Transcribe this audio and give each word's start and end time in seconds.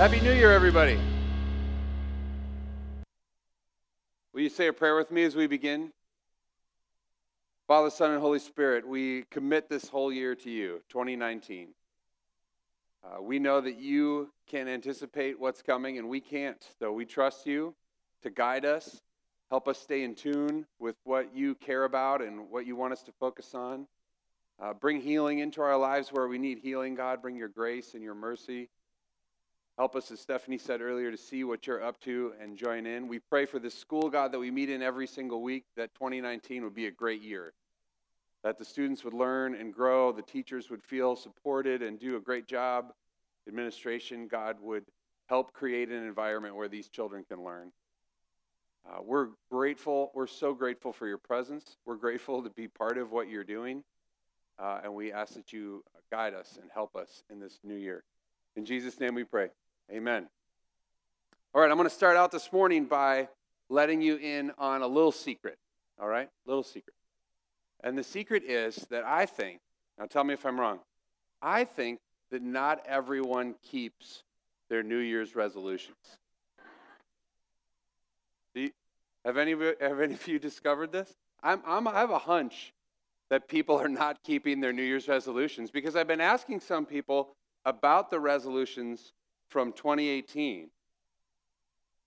Happy 0.00 0.18
New 0.18 0.32
Year, 0.32 0.50
everybody. 0.50 0.98
Will 4.32 4.40
you 4.40 4.48
say 4.48 4.68
a 4.68 4.72
prayer 4.72 4.96
with 4.96 5.10
me 5.10 5.24
as 5.24 5.36
we 5.36 5.46
begin? 5.46 5.92
Father, 7.68 7.90
Son, 7.90 8.12
and 8.12 8.18
Holy 8.18 8.38
Spirit, 8.38 8.88
we 8.88 9.24
commit 9.30 9.68
this 9.68 9.90
whole 9.90 10.10
year 10.10 10.34
to 10.36 10.48
you, 10.48 10.80
2019. 10.88 11.74
Uh, 13.04 13.20
we 13.20 13.38
know 13.38 13.60
that 13.60 13.78
you 13.78 14.30
can 14.48 14.68
anticipate 14.68 15.38
what's 15.38 15.60
coming, 15.60 15.98
and 15.98 16.08
we 16.08 16.18
can't. 16.18 16.66
So 16.78 16.92
we 16.92 17.04
trust 17.04 17.44
you 17.44 17.74
to 18.22 18.30
guide 18.30 18.64
us, 18.64 19.02
help 19.50 19.68
us 19.68 19.78
stay 19.78 20.02
in 20.02 20.14
tune 20.14 20.64
with 20.78 20.96
what 21.04 21.36
you 21.36 21.54
care 21.56 21.84
about 21.84 22.22
and 22.22 22.48
what 22.48 22.64
you 22.64 22.74
want 22.74 22.94
us 22.94 23.02
to 23.02 23.12
focus 23.20 23.54
on. 23.54 23.86
Uh, 24.58 24.72
bring 24.72 25.02
healing 25.02 25.40
into 25.40 25.60
our 25.60 25.76
lives 25.76 26.08
where 26.08 26.26
we 26.26 26.38
need 26.38 26.56
healing, 26.56 26.94
God. 26.94 27.20
Bring 27.20 27.36
your 27.36 27.48
grace 27.48 27.92
and 27.92 28.02
your 28.02 28.14
mercy. 28.14 28.70
Help 29.80 29.96
us, 29.96 30.10
as 30.10 30.20
Stephanie 30.20 30.58
said 30.58 30.82
earlier, 30.82 31.10
to 31.10 31.16
see 31.16 31.42
what 31.42 31.66
you're 31.66 31.82
up 31.82 31.98
to 32.02 32.34
and 32.38 32.54
join 32.54 32.84
in. 32.84 33.08
We 33.08 33.18
pray 33.18 33.46
for 33.46 33.58
this 33.58 33.72
school, 33.74 34.10
God, 34.10 34.30
that 34.30 34.38
we 34.38 34.50
meet 34.50 34.68
in 34.68 34.82
every 34.82 35.06
single 35.06 35.40
week, 35.40 35.64
that 35.74 35.94
2019 35.94 36.64
would 36.64 36.74
be 36.74 36.84
a 36.84 36.90
great 36.90 37.22
year. 37.22 37.54
That 38.44 38.58
the 38.58 38.64
students 38.66 39.04
would 39.04 39.14
learn 39.14 39.54
and 39.54 39.72
grow, 39.72 40.12
the 40.12 40.20
teachers 40.20 40.68
would 40.68 40.82
feel 40.82 41.16
supported 41.16 41.80
and 41.80 41.98
do 41.98 42.16
a 42.16 42.20
great 42.20 42.46
job. 42.46 42.92
Administration, 43.48 44.28
God, 44.28 44.58
would 44.60 44.84
help 45.30 45.54
create 45.54 45.88
an 45.88 46.06
environment 46.06 46.56
where 46.56 46.68
these 46.68 46.90
children 46.90 47.24
can 47.26 47.42
learn. 47.42 47.72
Uh, 48.86 48.98
we're 49.02 49.28
grateful. 49.50 50.10
We're 50.14 50.26
so 50.26 50.52
grateful 50.52 50.92
for 50.92 51.08
your 51.08 51.16
presence. 51.16 51.78
We're 51.86 51.96
grateful 51.96 52.42
to 52.42 52.50
be 52.50 52.68
part 52.68 52.98
of 52.98 53.12
what 53.12 53.30
you're 53.30 53.44
doing. 53.44 53.82
Uh, 54.58 54.80
and 54.84 54.94
we 54.94 55.10
ask 55.10 55.32
that 55.36 55.54
you 55.54 55.82
guide 56.10 56.34
us 56.34 56.58
and 56.60 56.70
help 56.70 56.96
us 56.96 57.22
in 57.30 57.40
this 57.40 57.60
new 57.64 57.76
year. 57.76 58.04
In 58.56 58.66
Jesus' 58.66 59.00
name 59.00 59.14
we 59.14 59.24
pray. 59.24 59.48
Amen. 59.92 60.28
All 61.52 61.60
right, 61.60 61.68
I'm 61.68 61.76
going 61.76 61.88
to 61.88 61.94
start 61.94 62.16
out 62.16 62.30
this 62.30 62.52
morning 62.52 62.84
by 62.84 63.28
letting 63.68 64.00
you 64.00 64.16
in 64.16 64.52
on 64.56 64.82
a 64.82 64.86
little 64.86 65.10
secret. 65.10 65.58
All 66.00 66.06
right? 66.06 66.28
Little 66.46 66.62
secret. 66.62 66.94
And 67.82 67.98
the 67.98 68.04
secret 68.04 68.44
is 68.44 68.76
that 68.90 69.04
I 69.04 69.26
think, 69.26 69.58
now 69.98 70.06
tell 70.06 70.22
me 70.22 70.34
if 70.34 70.46
I'm 70.46 70.60
wrong, 70.60 70.78
I 71.42 71.64
think 71.64 71.98
that 72.30 72.40
not 72.40 72.86
everyone 72.86 73.56
keeps 73.68 74.22
their 74.68 74.84
New 74.84 74.98
Year's 74.98 75.34
resolutions. 75.34 75.96
You, 78.54 78.70
have, 79.24 79.38
any 79.38 79.56
have 79.80 80.00
any 80.00 80.14
of 80.14 80.28
you 80.28 80.38
discovered 80.38 80.92
this? 80.92 81.12
I'm, 81.42 81.62
I'm, 81.66 81.88
I 81.88 81.98
have 81.98 82.10
a 82.10 82.18
hunch 82.18 82.72
that 83.28 83.48
people 83.48 83.76
are 83.76 83.88
not 83.88 84.22
keeping 84.22 84.60
their 84.60 84.72
New 84.72 84.84
Year's 84.84 85.08
resolutions 85.08 85.72
because 85.72 85.96
I've 85.96 86.06
been 86.06 86.20
asking 86.20 86.60
some 86.60 86.86
people 86.86 87.34
about 87.64 88.10
the 88.10 88.20
resolutions 88.20 89.12
from 89.50 89.72
2018. 89.72 90.70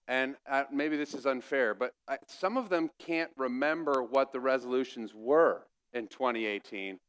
And 0.08 0.36
uh, 0.50 0.64
maybe 0.72 0.98
this 0.98 1.14
is 1.14 1.26
unfair, 1.26 1.74
but 1.74 1.94
I, 2.08 2.18
some 2.28 2.58
of 2.58 2.70
them 2.70 2.90
can't 3.00 3.32
remember 3.38 4.04
what 4.04 4.34
the 4.34 4.40
resolutions 4.40 5.14
were 5.14 5.62
in 5.94 6.08
2018, 6.08 7.00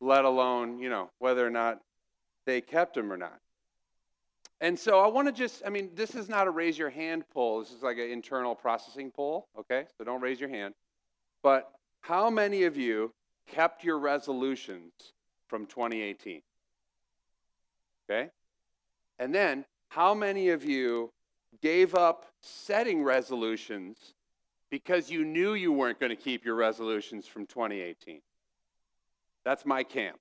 let 0.00 0.24
alone, 0.24 0.80
you 0.80 0.88
know, 0.88 1.10
whether 1.18 1.46
or 1.46 1.50
not 1.50 1.80
they 2.46 2.60
kept 2.60 2.94
them 2.94 3.12
or 3.12 3.16
not. 3.16 3.38
And 4.60 4.78
so 4.78 5.00
I 5.00 5.06
want 5.06 5.28
to 5.28 5.32
just, 5.32 5.62
I 5.64 5.70
mean, 5.70 5.90
this 5.94 6.14
is 6.14 6.28
not 6.28 6.46
a 6.46 6.50
raise 6.50 6.76
your 6.76 6.90
hand 6.90 7.24
poll. 7.32 7.60
This 7.60 7.72
is 7.72 7.82
like 7.82 7.98
an 7.98 8.10
internal 8.10 8.54
processing 8.54 9.10
poll, 9.10 9.46
okay? 9.58 9.84
So 9.96 10.04
don't 10.04 10.20
raise 10.20 10.40
your 10.40 10.50
hand. 10.50 10.74
But 11.42 11.70
how 12.00 12.28
many 12.30 12.64
of 12.64 12.76
you 12.76 13.14
kept 13.46 13.84
your 13.84 13.98
resolutions 13.98 14.92
from 15.48 15.66
2018? 15.66 16.42
Okay? 18.10 18.28
And 19.18 19.34
then, 19.34 19.64
how 19.90 20.14
many 20.14 20.50
of 20.50 20.64
you 20.64 21.12
gave 21.60 21.96
up 21.96 22.24
setting 22.40 23.02
resolutions 23.02 24.14
because 24.70 25.10
you 25.10 25.24
knew 25.24 25.54
you 25.54 25.72
weren't 25.72 25.98
going 25.98 26.10
to 26.10 26.16
keep 26.16 26.44
your 26.44 26.54
resolutions 26.54 27.26
from 27.26 27.44
2018? 27.44 28.20
That's 29.44 29.66
my 29.66 29.82
camp. 29.82 30.18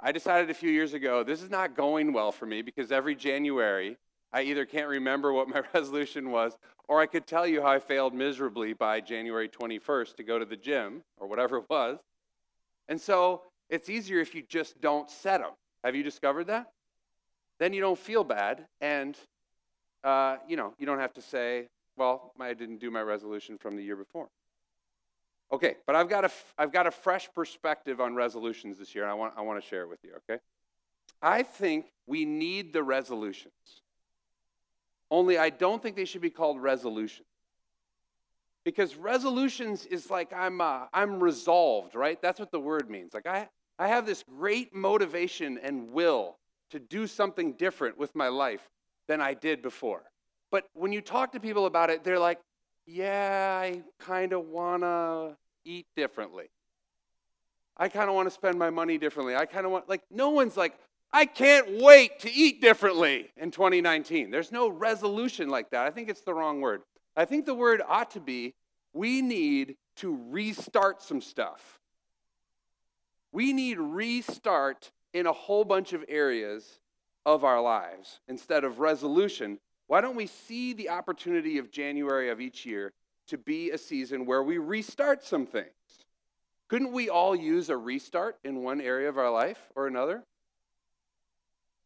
I 0.00 0.12
decided 0.12 0.48
a 0.48 0.54
few 0.54 0.70
years 0.70 0.94
ago 0.94 1.22
this 1.22 1.42
is 1.42 1.50
not 1.50 1.76
going 1.76 2.14
well 2.14 2.32
for 2.32 2.46
me 2.46 2.62
because 2.62 2.90
every 2.90 3.14
January 3.14 3.98
I 4.32 4.42
either 4.42 4.64
can't 4.64 4.88
remember 4.88 5.30
what 5.30 5.48
my 5.48 5.62
resolution 5.74 6.30
was 6.30 6.56
or 6.88 6.98
I 6.98 7.06
could 7.06 7.26
tell 7.26 7.46
you 7.46 7.60
how 7.60 7.68
I 7.68 7.78
failed 7.80 8.14
miserably 8.14 8.72
by 8.72 9.02
January 9.02 9.48
21st 9.50 10.16
to 10.16 10.22
go 10.22 10.38
to 10.38 10.46
the 10.46 10.56
gym 10.56 11.02
or 11.18 11.28
whatever 11.28 11.58
it 11.58 11.64
was. 11.68 11.98
And 12.88 12.98
so 12.98 13.42
it's 13.68 13.90
easier 13.90 14.20
if 14.20 14.34
you 14.34 14.42
just 14.48 14.80
don't 14.80 15.10
set 15.10 15.42
them. 15.42 15.50
Have 15.84 15.94
you 15.94 16.02
discovered 16.02 16.46
that? 16.46 16.68
Then 17.58 17.72
you 17.72 17.80
don't 17.80 17.98
feel 17.98 18.24
bad, 18.24 18.66
and 18.80 19.16
uh, 20.04 20.36
you 20.48 20.56
know 20.56 20.74
you 20.78 20.86
don't 20.86 20.98
have 20.98 21.14
to 21.14 21.22
say, 21.22 21.68
"Well, 21.96 22.32
I 22.38 22.54
didn't 22.54 22.78
do 22.78 22.90
my 22.90 23.02
resolution 23.02 23.58
from 23.58 23.76
the 23.76 23.82
year 23.82 23.96
before." 23.96 24.28
Okay, 25.52 25.76
but 25.86 25.94
I've 25.94 26.08
got 26.08 26.24
a 26.24 26.30
I've 26.58 26.72
got 26.72 26.86
a 26.86 26.90
fresh 26.90 27.28
perspective 27.34 28.00
on 28.00 28.14
resolutions 28.14 28.78
this 28.78 28.94
year, 28.94 29.04
and 29.04 29.10
I 29.10 29.14
want 29.14 29.34
I 29.36 29.42
want 29.42 29.62
to 29.62 29.66
share 29.66 29.82
it 29.82 29.88
with 29.88 30.02
you. 30.04 30.12
Okay, 30.28 30.40
I 31.22 31.42
think 31.42 31.86
we 32.06 32.24
need 32.24 32.72
the 32.72 32.82
resolutions. 32.82 33.52
Only 35.10 35.38
I 35.38 35.50
don't 35.50 35.82
think 35.82 35.96
they 35.96 36.04
should 36.04 36.20
be 36.20 36.30
called 36.30 36.60
resolutions 36.60 37.28
because 38.64 38.96
resolutions 38.96 39.86
is 39.86 40.10
like 40.10 40.32
I'm 40.32 40.60
uh, 40.60 40.86
I'm 40.92 41.22
resolved, 41.22 41.94
right? 41.94 42.20
That's 42.20 42.40
what 42.40 42.50
the 42.50 42.58
word 42.58 42.90
means. 42.90 43.14
Like 43.14 43.26
I 43.26 43.48
I 43.78 43.86
have 43.86 44.04
this 44.04 44.24
great 44.24 44.74
motivation 44.74 45.58
and 45.62 45.92
will 45.92 46.36
to 46.70 46.78
do 46.78 47.06
something 47.06 47.52
different 47.52 47.98
with 47.98 48.14
my 48.14 48.28
life 48.28 48.68
than 49.08 49.20
I 49.20 49.34
did 49.34 49.62
before. 49.62 50.02
But 50.50 50.64
when 50.74 50.92
you 50.92 51.00
talk 51.00 51.32
to 51.32 51.40
people 51.40 51.66
about 51.66 51.90
it, 51.90 52.04
they're 52.04 52.18
like, 52.18 52.40
"Yeah, 52.86 53.58
I 53.60 53.82
kind 53.98 54.32
of 54.32 54.46
want 54.46 54.82
to 54.82 55.36
eat 55.64 55.86
differently. 55.96 56.50
I 57.76 57.88
kind 57.88 58.08
of 58.08 58.14
want 58.14 58.26
to 58.28 58.34
spend 58.34 58.58
my 58.58 58.70
money 58.70 58.96
differently. 58.96 59.36
I 59.36 59.44
kind 59.44 59.66
of 59.66 59.72
want 59.72 59.88
like 59.88 60.02
no 60.10 60.30
one's 60.30 60.56
like, 60.56 60.78
I 61.12 61.26
can't 61.26 61.82
wait 61.82 62.20
to 62.20 62.32
eat 62.32 62.60
differently 62.60 63.30
in 63.36 63.50
2019. 63.50 64.30
There's 64.30 64.52
no 64.52 64.68
resolution 64.68 65.48
like 65.48 65.70
that. 65.70 65.86
I 65.86 65.90
think 65.90 66.08
it's 66.08 66.22
the 66.22 66.34
wrong 66.34 66.60
word. 66.60 66.82
I 67.16 67.24
think 67.24 67.46
the 67.46 67.54
word 67.54 67.82
ought 67.86 68.10
to 68.12 68.20
be 68.20 68.54
we 68.92 69.20
need 69.20 69.76
to 69.96 70.18
restart 70.30 71.02
some 71.02 71.20
stuff. 71.20 71.78
We 73.32 73.52
need 73.52 73.78
restart 73.78 74.90
in 75.16 75.26
a 75.26 75.32
whole 75.32 75.64
bunch 75.64 75.94
of 75.94 76.04
areas 76.08 76.78
of 77.24 77.42
our 77.42 77.62
lives 77.62 78.20
instead 78.28 78.64
of 78.64 78.80
resolution. 78.80 79.58
Why 79.86 80.02
don't 80.02 80.14
we 80.14 80.26
see 80.26 80.74
the 80.74 80.90
opportunity 80.90 81.56
of 81.56 81.70
January 81.70 82.28
of 82.28 82.38
each 82.38 82.66
year 82.66 82.92
to 83.28 83.38
be 83.38 83.70
a 83.70 83.78
season 83.78 84.26
where 84.26 84.42
we 84.42 84.58
restart 84.58 85.24
some 85.24 85.46
things? 85.46 85.70
Couldn't 86.68 86.92
we 86.92 87.08
all 87.08 87.34
use 87.34 87.70
a 87.70 87.78
restart 87.78 88.36
in 88.44 88.62
one 88.62 88.78
area 88.78 89.08
of 89.08 89.16
our 89.16 89.30
life 89.30 89.58
or 89.74 89.86
another? 89.86 90.22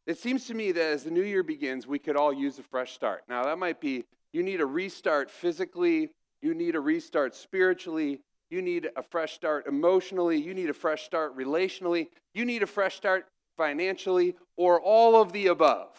It 0.09 0.19
seems 0.19 0.49
to 0.49 0.55
me 0.55 0.73
that 0.73 0.83
as 0.83 1.05
the 1.05 1.13
new 1.13 1.23
year 1.23 1.45
begins, 1.45 1.87
we 1.87 2.01
could 2.01 2.17
all 2.17 2.33
use 2.33 2.59
a 2.59 2.65
fresh 2.65 2.95
start. 2.95 3.23
Now, 3.29 3.45
that 3.45 3.59
might 3.59 3.81
be 3.81 4.07
you 4.33 4.43
need 4.43 4.61
a 4.61 4.67
restart 4.67 5.31
physically, 5.31 6.11
you 6.43 6.53
need 6.53 6.75
a 6.75 6.81
restart 6.81 7.37
spiritually, 7.37 8.23
you 8.51 8.61
need 8.63 8.91
a 8.97 9.03
fresh 9.03 9.33
start 9.33 9.67
emotionally, 9.67 10.37
you 10.37 10.55
need 10.55 10.71
a 10.71 10.75
fresh 10.75 11.05
start 11.05 11.37
relationally, 11.37 12.09
you 12.35 12.45
need 12.45 12.63
a 12.63 12.67
fresh 12.67 12.97
start 12.97 13.27
financially, 13.57 14.35
or 14.57 14.81
all 14.81 15.21
of 15.21 15.33
the 15.33 15.47
above. 15.49 15.97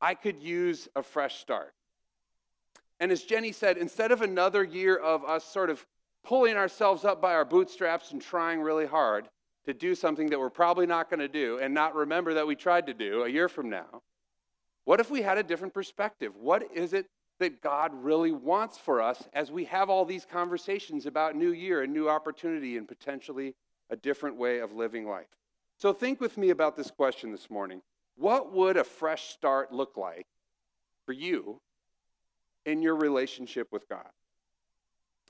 I 0.00 0.14
could 0.14 0.42
use 0.42 0.88
a 0.96 1.02
fresh 1.02 1.38
start. 1.38 1.72
And 3.00 3.12
as 3.12 3.22
Jenny 3.22 3.52
said, 3.52 3.76
instead 3.76 4.12
of 4.12 4.22
another 4.22 4.64
year 4.64 4.96
of 4.96 5.24
us 5.24 5.44
sort 5.44 5.70
of 5.70 5.84
pulling 6.24 6.56
ourselves 6.56 7.04
up 7.04 7.20
by 7.20 7.34
our 7.34 7.44
bootstraps 7.44 8.12
and 8.12 8.20
trying 8.20 8.60
really 8.60 8.86
hard 8.86 9.28
to 9.66 9.74
do 9.74 9.94
something 9.94 10.30
that 10.30 10.38
we're 10.38 10.50
probably 10.50 10.86
not 10.86 11.10
going 11.10 11.20
to 11.20 11.28
do 11.28 11.58
and 11.58 11.74
not 11.74 11.94
remember 11.94 12.34
that 12.34 12.46
we 12.46 12.54
tried 12.54 12.86
to 12.86 12.94
do 12.94 13.24
a 13.24 13.28
year 13.28 13.48
from 13.48 13.68
now, 13.68 14.02
what 14.84 15.00
if 15.00 15.10
we 15.10 15.22
had 15.22 15.38
a 15.38 15.42
different 15.42 15.74
perspective? 15.74 16.32
What 16.36 16.70
is 16.72 16.92
it 16.92 17.06
that 17.38 17.60
God 17.60 17.92
really 17.94 18.32
wants 18.32 18.78
for 18.78 19.02
us 19.02 19.28
as 19.32 19.50
we 19.50 19.64
have 19.64 19.90
all 19.90 20.04
these 20.04 20.24
conversations 20.24 21.06
about 21.06 21.36
new 21.36 21.52
year 21.52 21.82
and 21.82 21.92
new 21.92 22.08
opportunity 22.08 22.76
and 22.76 22.88
potentially 22.88 23.54
a 23.90 23.96
different 23.96 24.36
way 24.36 24.58
of 24.60 24.72
living 24.72 25.06
life? 25.06 25.26
So 25.76 25.92
think 25.92 26.20
with 26.20 26.38
me 26.38 26.50
about 26.50 26.76
this 26.76 26.90
question 26.90 27.30
this 27.30 27.50
morning. 27.50 27.82
What 28.16 28.52
would 28.52 28.78
a 28.78 28.84
fresh 28.84 29.28
start 29.28 29.72
look 29.72 29.96
like 29.96 30.26
for 31.04 31.12
you 31.12 31.60
in 32.64 32.80
your 32.80 32.96
relationship 32.96 33.68
with 33.70 33.86
God? 33.88 34.08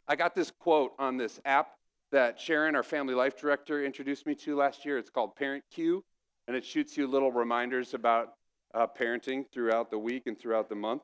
I 0.07 0.15
got 0.15 0.37
this 0.37 0.53
quote 0.53 0.93
on 0.99 1.17
this 1.17 1.41
app 1.45 1.71
that 2.13 2.41
Sharon, 2.41 2.77
our 2.77 2.85
family 2.85 3.15
life 3.15 3.37
director, 3.37 3.85
introduced 3.85 4.25
me 4.25 4.37
to 4.37 4.55
last 4.55 4.85
year. 4.85 4.99
It's 4.99 5.11
called 5.11 5.35
Parent 5.35 5.65
Cue, 5.73 6.05
and 6.47 6.57
it 6.57 6.65
shoots 6.65 6.97
you 6.97 7.09
little 7.09 7.33
reminders 7.33 7.93
about 7.95 8.35
uh, 8.73 8.87
parenting 8.87 9.45
throughout 9.53 9.91
the 9.91 9.99
week 9.99 10.27
and 10.27 10.39
throughout 10.39 10.69
the 10.69 10.77
month. 10.77 11.03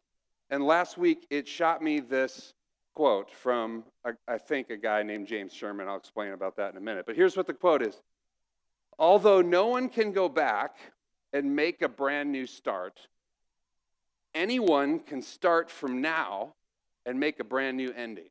And 0.52 0.62
last 0.66 0.99
week, 0.99 1.26
it 1.31 1.49
shot 1.49 1.81
me 1.81 2.00
this 2.00 2.52
quote 2.94 3.31
from, 3.31 3.84
I 4.28 4.37
think, 4.37 4.69
a 4.69 4.76
guy 4.76 5.02
named 5.02 5.26
James 5.26 5.50
Sherman. 5.50 5.88
I'll 5.88 5.96
explain 5.96 6.32
about 6.32 6.56
that 6.56 6.72
in 6.72 6.76
a 6.76 6.81
minute. 6.81 7.06
But 7.06 7.16
here's 7.16 7.38
what 7.38 7.46
the 7.46 7.54
quote 7.54 7.81
is 7.81 7.99
Although 8.99 9.40
no 9.40 9.69
one 9.69 9.88
can 9.88 10.12
go 10.12 10.28
back 10.28 10.76
and 11.32 11.56
make 11.56 11.81
a 11.81 11.88
brand 11.88 12.31
new 12.31 12.46
start, 12.46 13.00
anyone 14.34 15.00
can 15.00 15.22
start 15.22 15.70
from 15.70 16.02
now 16.02 16.52
and 17.06 17.19
make 17.19 17.40
a 17.40 17.44
brand 17.44 17.78
new 17.78 17.90
ending. 17.90 18.28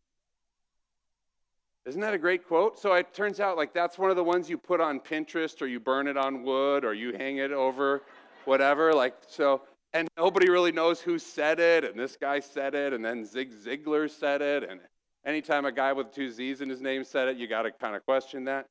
Isn't 1.88 2.02
that 2.02 2.14
a 2.14 2.20
great 2.20 2.48
quote? 2.48 2.78
So 2.78 2.94
it 2.94 3.16
turns 3.16 3.40
out 3.40 3.58
like 3.58 3.74
that's 3.74 3.98
one 3.98 4.12
of 4.12 4.16
the 4.16 4.24
ones 4.24 4.48
you 4.48 4.60
put 4.60 4.80
on 4.80 5.00
Pinterest 5.00 5.60
or 5.60 5.66
you 5.66 5.80
burn 5.80 6.08
it 6.08 6.18
on 6.18 6.44
wood 6.44 6.86
or 6.86 6.94
you 6.94 7.14
hang 7.14 7.38
it 7.38 7.52
over 7.52 8.04
whatever. 8.46 8.94
Like 8.94 9.16
so 9.28 9.64
and 9.94 10.08
nobody 10.18 10.50
really 10.50 10.72
knows 10.72 11.02
who 11.02 11.20
said 11.20 11.60
it, 11.60 11.84
and 11.84 12.00
this 12.00 12.18
guy 12.20 12.40
said 12.40 12.76
it, 12.76 12.94
and 12.94 13.04
then 13.04 13.26
Zig 13.26 13.52
Ziglar 13.52 14.10
said 14.10 14.42
it, 14.42 14.64
and 14.70 14.80
anytime 15.26 15.66
a 15.66 15.72
guy 15.72 15.94
with 15.94 16.14
two 16.14 16.32
Z's 16.32 16.62
in 16.62 16.70
his 16.70 16.82
name 16.82 17.04
said 17.04 17.28
it, 17.28 17.38
you 17.38 17.48
got 17.48 17.64
to 17.64 17.72
kind 17.72 17.96
of 17.96 18.06
question 18.06 18.46
that. 18.46 18.68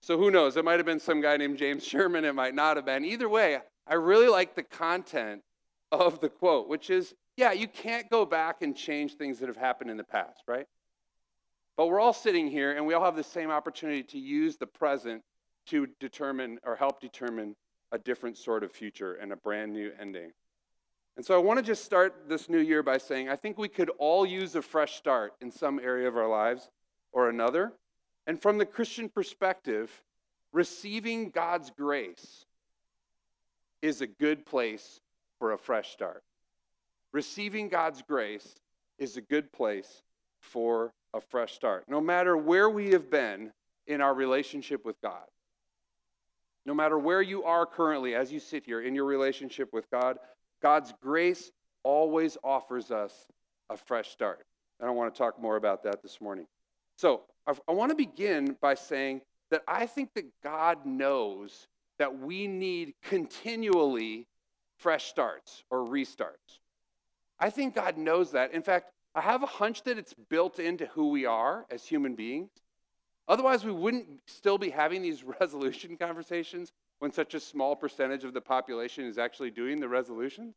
So 0.00 0.16
who 0.16 0.30
knows? 0.30 0.56
It 0.56 0.64
might 0.64 0.78
have 0.78 0.86
been 0.86 1.00
some 1.00 1.20
guy 1.20 1.36
named 1.36 1.58
James 1.58 1.84
Sherman, 1.84 2.24
it 2.24 2.34
might 2.34 2.54
not 2.54 2.76
have 2.76 2.86
been. 2.86 3.04
Either 3.04 3.28
way, 3.28 3.58
I 3.86 3.94
really 3.94 4.28
like 4.28 4.54
the 4.54 4.62
content 4.62 5.42
of 5.92 6.20
the 6.20 6.28
quote, 6.28 6.68
which 6.68 6.90
is 6.90 7.14
yeah, 7.36 7.52
you 7.52 7.68
can't 7.68 8.08
go 8.10 8.26
back 8.26 8.60
and 8.60 8.76
change 8.76 9.14
things 9.14 9.38
that 9.38 9.48
have 9.48 9.56
happened 9.56 9.90
in 9.90 9.96
the 9.96 10.04
past, 10.04 10.42
right? 10.46 10.66
But 11.76 11.86
we're 11.86 12.00
all 12.00 12.12
sitting 12.12 12.48
here 12.48 12.76
and 12.76 12.86
we 12.86 12.92
all 12.92 13.02
have 13.02 13.16
the 13.16 13.24
same 13.24 13.50
opportunity 13.50 14.02
to 14.02 14.18
use 14.18 14.58
the 14.58 14.66
present 14.66 15.22
to 15.68 15.86
determine 15.98 16.58
or 16.64 16.76
help 16.76 17.00
determine 17.00 17.56
a 17.92 17.98
different 17.98 18.38
sort 18.38 18.62
of 18.62 18.72
future 18.72 19.14
and 19.14 19.32
a 19.32 19.36
brand 19.36 19.72
new 19.72 19.92
ending. 20.00 20.32
And 21.16 21.26
so 21.26 21.34
I 21.34 21.38
want 21.38 21.58
to 21.58 21.64
just 21.64 21.84
start 21.84 22.28
this 22.28 22.48
new 22.48 22.60
year 22.60 22.82
by 22.82 22.98
saying 22.98 23.28
I 23.28 23.36
think 23.36 23.58
we 23.58 23.68
could 23.68 23.90
all 23.98 24.24
use 24.24 24.54
a 24.54 24.62
fresh 24.62 24.96
start 24.96 25.34
in 25.40 25.50
some 25.50 25.78
area 25.78 26.08
of 26.08 26.16
our 26.16 26.28
lives 26.28 26.70
or 27.12 27.28
another. 27.28 27.72
And 28.26 28.40
from 28.40 28.58
the 28.58 28.66
Christian 28.66 29.08
perspective, 29.08 29.90
receiving 30.52 31.30
God's 31.30 31.70
grace 31.70 32.46
is 33.82 34.00
a 34.00 34.06
good 34.06 34.46
place 34.46 35.00
for 35.38 35.52
a 35.52 35.58
fresh 35.58 35.90
start. 35.90 36.22
Receiving 37.12 37.68
God's 37.68 38.02
grace 38.02 38.56
is 38.98 39.16
a 39.16 39.20
good 39.20 39.52
place 39.52 40.02
for 40.38 40.92
a 41.12 41.20
fresh 41.20 41.54
start, 41.54 41.84
no 41.88 42.00
matter 42.00 42.36
where 42.36 42.70
we 42.70 42.90
have 42.90 43.10
been 43.10 43.52
in 43.86 44.00
our 44.00 44.14
relationship 44.14 44.84
with 44.84 45.00
God. 45.00 45.24
No 46.66 46.74
matter 46.74 46.98
where 46.98 47.22
you 47.22 47.44
are 47.44 47.66
currently 47.66 48.14
as 48.14 48.32
you 48.32 48.38
sit 48.40 48.64
here 48.64 48.80
in 48.82 48.94
your 48.94 49.06
relationship 49.06 49.72
with 49.72 49.90
God, 49.90 50.18
God's 50.62 50.92
grace 51.02 51.50
always 51.82 52.36
offers 52.44 52.90
us 52.90 53.12
a 53.70 53.76
fresh 53.76 54.10
start. 54.10 54.44
And 54.78 54.88
I 54.88 54.92
want 54.92 55.12
to 55.14 55.18
talk 55.18 55.40
more 55.40 55.56
about 55.56 55.82
that 55.84 56.02
this 56.02 56.20
morning. 56.20 56.46
So 56.96 57.22
I 57.46 57.72
want 57.72 57.90
to 57.90 57.96
begin 57.96 58.56
by 58.60 58.74
saying 58.74 59.22
that 59.50 59.62
I 59.66 59.86
think 59.86 60.14
that 60.14 60.26
God 60.42 60.84
knows 60.84 61.66
that 61.98 62.18
we 62.18 62.46
need 62.46 62.94
continually 63.02 64.26
fresh 64.76 65.06
starts 65.06 65.64
or 65.70 65.78
restarts. 65.78 66.60
I 67.38 67.50
think 67.50 67.74
God 67.74 67.96
knows 67.96 68.32
that. 68.32 68.52
In 68.52 68.62
fact, 68.62 68.90
I 69.14 69.22
have 69.22 69.42
a 69.42 69.46
hunch 69.46 69.82
that 69.84 69.98
it's 69.98 70.14
built 70.28 70.58
into 70.58 70.86
who 70.86 71.08
we 71.08 71.26
are 71.26 71.66
as 71.70 71.84
human 71.84 72.14
beings. 72.14 72.50
Otherwise, 73.30 73.64
we 73.64 73.70
wouldn't 73.70 74.08
still 74.26 74.58
be 74.58 74.70
having 74.70 75.02
these 75.02 75.22
resolution 75.40 75.96
conversations 75.96 76.72
when 76.98 77.12
such 77.12 77.32
a 77.32 77.40
small 77.40 77.76
percentage 77.76 78.24
of 78.24 78.34
the 78.34 78.40
population 78.40 79.04
is 79.04 79.18
actually 79.18 79.52
doing 79.52 79.78
the 79.78 79.88
resolution. 79.88 80.52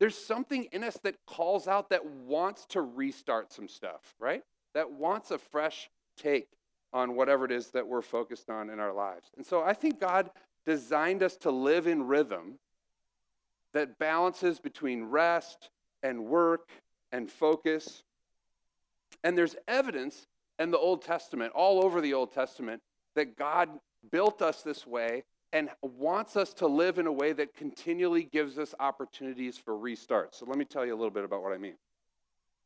There's 0.00 0.18
something 0.18 0.68
in 0.72 0.82
us 0.82 0.98
that 1.04 1.14
calls 1.26 1.68
out 1.68 1.90
that 1.90 2.04
wants 2.04 2.66
to 2.66 2.82
restart 2.82 3.52
some 3.52 3.68
stuff, 3.68 4.14
right? 4.18 4.42
That 4.74 4.90
wants 4.90 5.30
a 5.30 5.38
fresh 5.38 5.88
take 6.16 6.48
on 6.92 7.14
whatever 7.14 7.44
it 7.44 7.52
is 7.52 7.68
that 7.68 7.86
we're 7.86 8.02
focused 8.02 8.50
on 8.50 8.68
in 8.68 8.80
our 8.80 8.92
lives. 8.92 9.30
And 9.36 9.46
so 9.46 9.62
I 9.62 9.74
think 9.74 10.00
God 10.00 10.30
designed 10.66 11.22
us 11.22 11.36
to 11.38 11.50
live 11.52 11.86
in 11.86 12.06
rhythm 12.06 12.58
that 13.72 13.98
balances 13.98 14.58
between 14.58 15.04
rest 15.04 15.70
and 16.02 16.24
work 16.24 16.68
and 17.12 17.30
focus. 17.30 18.02
And 19.22 19.38
there's 19.38 19.54
evidence 19.68 20.26
in 20.58 20.70
the 20.70 20.78
Old 20.78 21.02
Testament, 21.02 21.52
all 21.54 21.84
over 21.84 22.00
the 22.00 22.14
Old 22.14 22.32
Testament, 22.32 22.82
that 23.14 23.36
God 23.36 23.68
built 24.10 24.42
us 24.42 24.62
this 24.62 24.86
way 24.86 25.24
and 25.52 25.70
wants 25.82 26.36
us 26.36 26.52
to 26.54 26.66
live 26.66 26.98
in 26.98 27.06
a 27.06 27.12
way 27.12 27.32
that 27.32 27.54
continually 27.54 28.24
gives 28.24 28.58
us 28.58 28.74
opportunities 28.80 29.56
for 29.56 29.76
restart. 29.78 30.34
So 30.34 30.44
let 30.46 30.58
me 30.58 30.64
tell 30.64 30.84
you 30.84 30.94
a 30.94 30.96
little 30.96 31.10
bit 31.10 31.24
about 31.24 31.42
what 31.42 31.52
I 31.52 31.58
mean. 31.58 31.74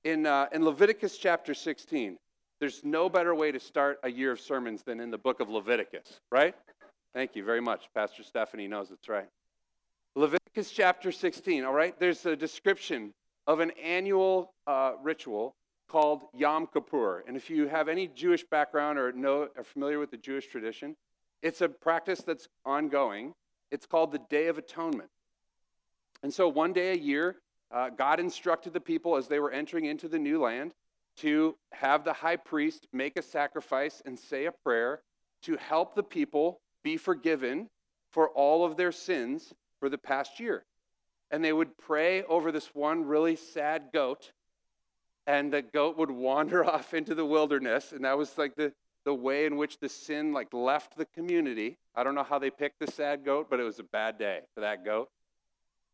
In, 0.05 0.27
uh, 0.27 0.47
in 0.53 0.65
Leviticus 0.65 1.17
chapter 1.17 1.55
16, 1.55 2.19
there's 2.59 2.85
no 2.85 3.09
better 3.09 3.35
way 3.35 3.53
to 3.53 3.61
start 3.61 3.99
a 4.03 4.11
year 4.11 4.33
of 4.33 4.41
sermons 4.41 4.83
than 4.83 5.01
in 5.01 5.11
the 5.11 5.19
book 5.19 5.41
of 5.41 5.49
Leviticus, 5.49 6.21
right? 6.31 6.55
Thank 7.15 7.37
you 7.37 7.45
very 7.45 7.61
much. 7.61 7.89
Pastor 7.95 8.23
Stephanie 8.23 8.69
knows 8.69 8.91
it's 8.91 9.09
right. 9.09 9.29
Leviticus 10.17 10.71
chapter 10.71 11.13
16, 11.13 11.65
all 11.65 11.73
right? 11.73 11.99
There's 11.99 12.27
a 12.27 12.37
description 12.37 13.13
of 13.47 13.61
an 13.61 13.73
annual 13.83 14.53
uh, 14.67 14.93
ritual 15.03 15.55
called 15.93 16.23
Yom 16.33 16.67
Kippur. 16.67 17.23
And 17.29 17.37
if 17.37 17.51
you 17.51 17.69
have 17.69 17.87
any 17.87 18.09
Jewish 18.09 18.45
background 18.45 18.99
or 18.99 19.13
know 19.13 19.49
are 19.55 19.63
familiar 19.63 19.99
with 19.99 20.11
the 20.11 20.17
Jewish 20.17 20.47
tradition, 20.47 20.97
it's 21.43 21.61
a 21.61 21.69
practice 21.69 22.23
that's 22.23 22.49
ongoing. 22.65 23.35
It's 23.71 23.85
called 23.85 24.11
the 24.11 24.21
Day 24.31 24.47
of 24.47 24.57
Atonement. 24.57 25.11
And 26.23 26.33
so 26.33 26.49
one 26.49 26.73
day 26.73 26.93
a 26.93 26.97
year, 26.97 27.37
uh, 27.71 27.91
God 27.91 28.21
instructed 28.21 28.73
the 28.73 28.81
people 28.81 29.17
as 29.17 29.29
they 29.29 29.39
were 29.39 29.51
entering 29.51 29.85
into 29.85 30.09
the 30.09 30.19
new 30.19 30.41
land 30.41 30.73
to 31.19 31.57
have 31.73 32.05
the 32.05 32.13
high 32.15 32.37
priest 32.37 32.87
make 32.95 33.19
a 33.19 33.23
sacrifice 33.23 34.01
and 34.07 34.19
say 34.19 34.47
a 34.47 34.53
prayer 34.53 35.03
to 35.43 35.59
help 35.59 35.95
the 35.95 36.03
people 36.03 36.61
be 36.83 36.97
forgiven 36.97 37.69
for 38.11 38.31
all 38.31 38.65
of 38.65 38.79
their 38.79 38.93
sins 38.93 39.53
for 39.79 39.91
the 39.91 39.99
past 39.99 40.41
year. 40.41 40.65
And 41.31 41.45
they 41.45 41.53
would 41.53 41.77
pray 41.77 42.23
over 42.23 42.51
this 42.51 42.75
one 42.75 43.05
really 43.05 43.37
sad 43.37 43.91
goat 43.93 44.33
and 45.27 45.53
the 45.53 45.63
goat 45.63 45.97
would 45.97 46.11
wander 46.11 46.65
off 46.69 46.95
into 46.95 47.15
the 47.15 47.25
wilderness 47.25 47.93
and 47.93 48.05
that 48.05 48.17
was 48.17 48.37
like 48.39 48.55
the, 48.57 48.73
the 49.05 49.15
way 49.15 49.47
in 49.47 49.57
which 49.57 49.79
the 49.79 49.89
sin 49.89 50.33
like 50.33 50.53
left 50.53 50.97
the 50.97 51.07
community. 51.07 51.77
I 51.95 52.05
don't 52.05 52.15
know 52.15 52.23
how 52.23 52.39
they 52.39 52.51
picked 52.51 52.81
the 52.81 52.91
sad 52.91 53.25
goat 53.25 53.49
but 53.51 53.61
it 53.61 53.65
was 53.65 53.79
a 53.79 53.85
bad 53.85 54.19
day 54.19 54.41
for 54.55 54.61
that 54.61 54.85
goat. 54.85 55.09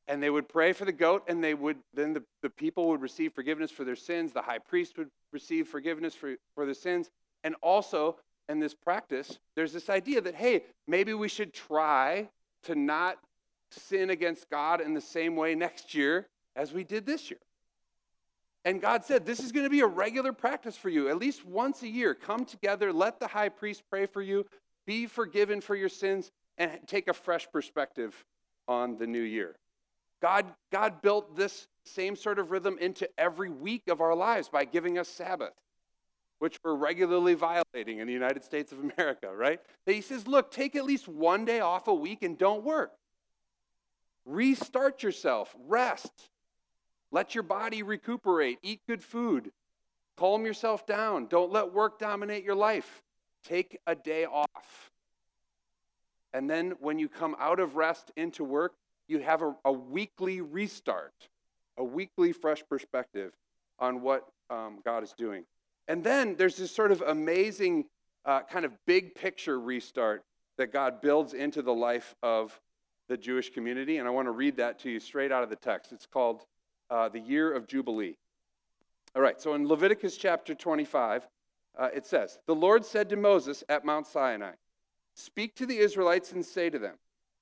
And 0.07 0.23
they 0.23 0.31
would 0.31 0.49
pray 0.49 0.73
for 0.73 0.87
the 0.87 0.93
goat 0.93 1.25
and 1.29 1.45
they 1.45 1.55
would 1.55 1.77
then 1.95 2.15
the, 2.15 2.23
the 2.43 2.51
people 2.51 2.89
would 2.89 3.03
receive 3.03 3.33
forgiveness 3.33 3.71
for 3.71 3.85
their 3.85 3.97
sins. 3.97 4.33
The 4.33 4.43
high 4.43 4.59
priest 4.59 4.97
would 4.97 5.11
receive 5.33 5.69
forgiveness 5.69 6.15
for, 6.15 6.37
for 6.55 6.65
their 6.65 6.75
sins. 6.75 7.11
And 7.45 7.55
also 7.63 8.17
in 8.49 8.59
this 8.59 8.75
practice 8.75 9.39
there's 9.55 9.73
this 9.73 9.91
idea 9.91 10.21
that 10.21 10.35
hey 10.35 10.63
maybe 10.87 11.15
we 11.15 11.29
should 11.29 11.53
try 11.53 12.29
to 12.63 12.75
not 12.75 13.19
sin 13.71 14.11
against 14.11 14.49
god 14.51 14.81
in 14.81 14.95
the 14.95 15.01
same 15.01 15.37
way 15.37 15.55
next 15.55 15.95
year 15.95 16.27
as 16.57 16.73
we 16.73 16.83
did 16.83 17.05
this 17.05 17.31
year 17.31 17.41
and 18.69 18.83
God 18.83 19.03
said, 19.03 19.25
This 19.25 19.41
is 19.41 19.51
going 19.51 19.65
to 19.65 19.71
be 19.71 19.81
a 19.81 19.87
regular 19.87 20.31
practice 20.31 20.77
for 20.77 20.91
you. 20.91 21.09
At 21.09 21.17
least 21.17 21.43
once 21.47 21.83
a 21.83 21.89
year, 21.89 22.15
come 22.15 22.45
together, 22.45 22.93
let 22.93 23.19
the 23.19 23.27
high 23.27 23.49
priest 23.49 23.83
pray 23.89 24.05
for 24.05 24.21
you, 24.21 24.45
be 24.87 25.07
forgiven 25.07 25.63
for 25.63 25.75
your 25.75 25.89
sins, 25.89 26.31
and 26.59 26.79
take 26.87 27.09
a 27.09 27.15
fresh 27.15 27.51
perspective 27.51 28.27
on 28.67 28.99
the 28.99 29.07
new 29.07 29.23
year. 29.23 29.57
God, 30.21 30.45
God 30.71 31.01
built 31.01 31.35
this 31.35 31.67
same 31.85 32.15
sort 32.15 32.39
of 32.39 32.51
rhythm 32.51 32.77
into 32.79 33.09
every 33.17 33.49
week 33.49 33.89
of 33.89 34.03
our 34.03 34.15
lives 34.15 34.51
by 34.51 34.67
giving 34.67 34.99
us 34.99 35.09
Sabbath, 35.09 35.55
which 36.39 36.59
we're 36.63 36.75
regularly 36.75 37.33
violating 37.33 38.01
in 38.01 38.07
the 38.07 38.13
United 38.13 38.45
States 38.45 38.71
of 38.71 38.81
America, 38.81 39.35
right? 39.35 39.61
He 39.87 40.03
says, 40.03 40.27
look, 40.27 40.51
take 40.51 40.77
at 40.77 40.85
least 40.85 41.09
one 41.09 41.47
day 41.47 41.61
off 41.61 41.89
a 41.89 41.95
week 41.95 42.23
and 42.23 42.37
don't 42.37 42.65
work. 42.65 42.93
Restart 44.27 45.03
yourself, 45.03 45.57
rest, 45.67 46.29
let 47.11 47.35
your 47.35 47.43
body 47.43 47.83
recuperate. 47.83 48.59
Eat 48.63 48.81
good 48.87 49.03
food. 49.03 49.51
Calm 50.17 50.45
yourself 50.45 50.87
down. 50.87 51.27
Don't 51.27 51.53
let 51.53 51.73
work 51.73 51.99
dominate 51.99 52.45
your 52.45 52.55
life. 52.55 53.03
Take 53.45 53.79
a 53.87 53.95
day 53.95 54.25
off. 54.25 54.91
And 56.35 56.51
then 56.51 56.73
when 56.81 56.99
you 56.99 57.09
come 57.09 57.37
out 57.39 57.61
of 57.61 57.77
rest 57.77 58.11
into 58.17 58.45
work, 58.45 58.75
you 59.07 59.21
have 59.21 59.43
a, 59.43 59.55
a 59.65 59.73
weekly 59.73 60.41
restart, 60.41 61.15
a 61.79 61.85
weekly 61.85 62.33
fresh 62.33 62.63
perspective 62.69 63.33
on 63.79 64.03
what 64.03 64.29
um, 64.51 64.81
God 64.85 65.03
is 65.03 65.13
doing. 65.17 65.45
And 65.87 66.05
then 66.05 66.37
there's 66.37 66.57
this 66.57 66.71
sort 66.71 66.93
of 66.93 67.01
amazing 67.01 67.87
uh, 68.27 68.43
kind 68.43 68.67
of 68.67 68.73
big 68.87 69.15
picture 69.15 69.59
restart 69.59 70.23
that 70.59 70.73
God 70.73 71.01
builds 71.01 71.33
into 71.33 71.63
the 71.63 71.73
life 71.73 72.15
of 72.23 72.61
the 73.09 73.17
Jewish 73.17 73.51
community. 73.51 73.97
And 73.97 74.07
I 74.07 74.11
want 74.11 74.27
to 74.27 74.33
read 74.33 74.57
that 74.59 74.79
to 74.81 74.91
you 74.91 75.01
straight 75.01 75.33
out 75.33 75.43
of 75.43 75.49
the 75.49 75.57
text. 75.57 75.93
It's 75.93 76.05
called 76.05 76.45
uh, 76.91 77.09
the 77.09 77.21
year 77.21 77.53
of 77.53 77.67
Jubilee. 77.67 78.17
All 79.15 79.23
right, 79.23 79.41
so 79.41 79.55
in 79.55 79.67
Leviticus 79.67 80.17
chapter 80.17 80.55
25, 80.55 81.27
uh, 81.79 81.89
it 81.95 82.07
says, 82.07 82.39
The 82.47 82.55
Lord 82.55 82.85
said 82.85 83.09
to 83.11 83.17
Moses 83.17 83.65
at 83.69 83.85
Mount 83.85 84.07
Sinai, 84.07 84.53
Speak 85.15 85.55
to 85.57 85.67
the 85.67 85.79
Israelites 85.79 86.33
and 86.33 86.45
say 86.45 86.71
to 86.71 86.79
them, 86.79 86.97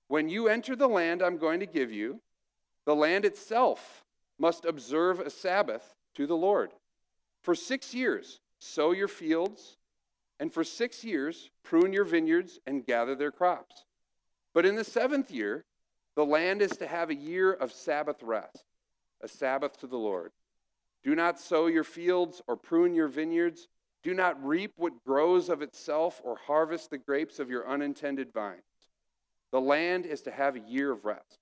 When 0.08 0.28
you 0.28 0.48
enter 0.48 0.76
the 0.76 0.88
land 0.88 1.22
I'm 1.22 1.38
going 1.38 1.60
to 1.60 1.66
give 1.66 1.92
you, 1.92 2.20
the 2.84 2.94
land 2.94 3.24
itself 3.24 4.04
must 4.38 4.64
observe 4.64 5.20
a 5.20 5.30
Sabbath 5.30 5.94
to 6.14 6.26
the 6.26 6.36
Lord. 6.36 6.70
For 7.42 7.54
six 7.54 7.94
years, 7.94 8.40
sow 8.58 8.92
your 8.92 9.08
fields, 9.08 9.76
and 10.38 10.52
for 10.52 10.64
six 10.64 11.04
years, 11.04 11.50
prune 11.62 11.92
your 11.92 12.04
vineyards 12.04 12.60
and 12.66 12.86
gather 12.86 13.14
their 13.14 13.32
crops. 13.32 13.84
But 14.54 14.66
in 14.66 14.76
the 14.76 14.84
seventh 14.84 15.30
year, 15.30 15.64
The 16.16 16.24
land 16.24 16.62
is 16.62 16.72
to 16.78 16.86
have 16.86 17.10
a 17.10 17.14
year 17.14 17.52
of 17.52 17.72
Sabbath 17.72 18.22
rest, 18.22 18.64
a 19.22 19.28
Sabbath 19.28 19.78
to 19.78 19.86
the 19.86 19.96
Lord. 19.96 20.32
Do 21.02 21.14
not 21.14 21.38
sow 21.38 21.66
your 21.66 21.84
fields 21.84 22.42
or 22.46 22.56
prune 22.56 22.94
your 22.94 23.08
vineyards. 23.08 23.68
Do 24.02 24.14
not 24.14 24.44
reap 24.44 24.72
what 24.76 25.04
grows 25.04 25.48
of 25.48 25.62
itself 25.62 26.20
or 26.24 26.36
harvest 26.36 26.90
the 26.90 26.98
grapes 26.98 27.38
of 27.38 27.50
your 27.50 27.68
unintended 27.68 28.32
vines. 28.32 28.62
The 29.52 29.60
land 29.60 30.06
is 30.06 30.22
to 30.22 30.30
have 30.30 30.56
a 30.56 30.60
year 30.60 30.90
of 30.90 31.04
rest. 31.04 31.38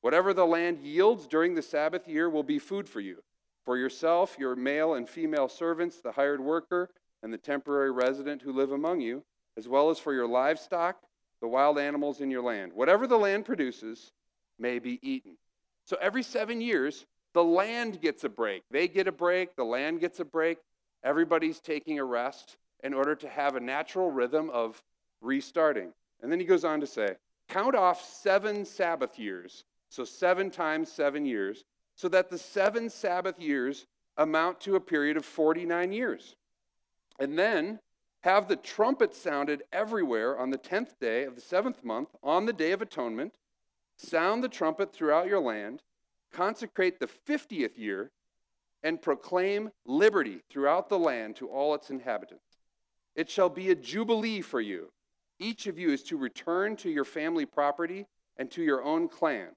Whatever 0.00 0.34
the 0.34 0.46
land 0.46 0.80
yields 0.80 1.26
during 1.28 1.54
the 1.54 1.62
Sabbath 1.62 2.08
year 2.08 2.28
will 2.28 2.42
be 2.42 2.58
food 2.58 2.88
for 2.88 3.00
you, 3.00 3.22
for 3.64 3.76
yourself, 3.76 4.36
your 4.38 4.56
male 4.56 4.94
and 4.94 5.08
female 5.08 5.48
servants, 5.48 6.00
the 6.00 6.12
hired 6.12 6.40
worker, 6.40 6.90
and 7.22 7.32
the 7.32 7.38
temporary 7.38 7.92
resident 7.92 8.42
who 8.42 8.52
live 8.52 8.72
among 8.72 9.00
you, 9.00 9.22
as 9.56 9.68
well 9.68 9.90
as 9.90 9.98
for 10.00 10.12
your 10.12 10.26
livestock, 10.26 10.96
the 11.40 11.46
wild 11.46 11.78
animals 11.78 12.20
in 12.20 12.30
your 12.30 12.42
land. 12.42 12.72
Whatever 12.72 13.06
the 13.06 13.18
land 13.18 13.44
produces 13.44 14.10
may 14.58 14.80
be 14.80 14.98
eaten. 15.02 15.36
So 15.84 15.96
every 16.00 16.22
seven 16.22 16.60
years, 16.60 17.06
the 17.34 17.44
land 17.44 18.00
gets 18.00 18.24
a 18.24 18.28
break. 18.28 18.62
They 18.70 18.88
get 18.88 19.08
a 19.08 19.12
break, 19.12 19.56
the 19.56 19.64
land 19.64 20.00
gets 20.00 20.20
a 20.20 20.24
break. 20.24 20.58
Everybody's 21.04 21.60
taking 21.60 21.98
a 21.98 22.04
rest 22.04 22.56
in 22.84 22.94
order 22.94 23.14
to 23.16 23.28
have 23.28 23.56
a 23.56 23.60
natural 23.60 24.10
rhythm 24.10 24.50
of 24.50 24.82
restarting. 25.20 25.92
And 26.20 26.30
then 26.30 26.38
he 26.38 26.46
goes 26.46 26.64
on 26.64 26.80
to 26.80 26.86
say, 26.86 27.16
Count 27.48 27.74
off 27.74 28.04
seven 28.04 28.64
Sabbath 28.64 29.18
years 29.18 29.64
so 29.92 30.04
seven 30.04 30.50
times 30.50 30.90
seven 30.90 31.26
years, 31.26 31.64
so 31.96 32.08
that 32.08 32.30
the 32.30 32.38
seven 32.38 32.88
Sabbath 32.88 33.38
years 33.38 33.84
amount 34.16 34.58
to 34.62 34.74
a 34.74 34.80
period 34.80 35.18
of 35.18 35.24
49 35.26 35.92
years. 35.92 36.34
And 37.18 37.38
then 37.38 37.78
have 38.22 38.48
the 38.48 38.56
trumpet 38.56 39.14
sounded 39.14 39.64
everywhere 39.70 40.38
on 40.38 40.48
the 40.48 40.56
10th 40.56 40.98
day 40.98 41.24
of 41.24 41.34
the 41.34 41.42
seventh 41.42 41.84
month, 41.84 42.08
on 42.22 42.46
the 42.46 42.54
Day 42.54 42.72
of 42.72 42.80
Atonement. 42.80 43.34
Sound 44.04 44.42
the 44.42 44.48
trumpet 44.48 44.92
throughout 44.92 45.28
your 45.28 45.40
land, 45.40 45.82
consecrate 46.32 46.98
the 46.98 47.06
50th 47.06 47.78
year, 47.78 48.10
and 48.82 49.00
proclaim 49.00 49.70
liberty 49.86 50.40
throughout 50.50 50.88
the 50.88 50.98
land 50.98 51.36
to 51.36 51.48
all 51.48 51.74
its 51.74 51.90
inhabitants. 51.90 52.58
It 53.14 53.30
shall 53.30 53.48
be 53.48 53.70
a 53.70 53.76
jubilee 53.76 54.40
for 54.40 54.60
you. 54.60 54.90
Each 55.38 55.66
of 55.66 55.78
you 55.78 55.90
is 55.90 56.02
to 56.04 56.16
return 56.16 56.76
to 56.76 56.90
your 56.90 57.04
family 57.04 57.46
property 57.46 58.06
and 58.36 58.50
to 58.50 58.62
your 58.62 58.82
own 58.82 59.08
clan. 59.08 59.50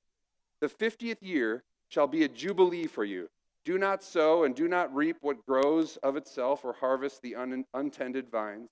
The 0.62 0.70
fiftieth 0.70 1.24
year 1.24 1.64
shall 1.90 2.08
be 2.08 2.24
a 2.24 2.30
jubilee 2.30 2.88
for 2.88 3.04
you. 3.04 3.30
Do 3.64 3.80
not 3.80 4.04
sow 4.04 4.44
and 4.44 4.56
do 4.56 4.68
not 4.68 4.94
reap 4.94 5.18
what 5.22 5.46
grows 5.46 5.98
of 5.98 6.18
itself 6.18 6.64
or 6.64 6.74
harvest 6.74 7.22
the 7.22 7.36
un- 7.36 7.66
untended 7.74 8.30
vines. 8.30 8.70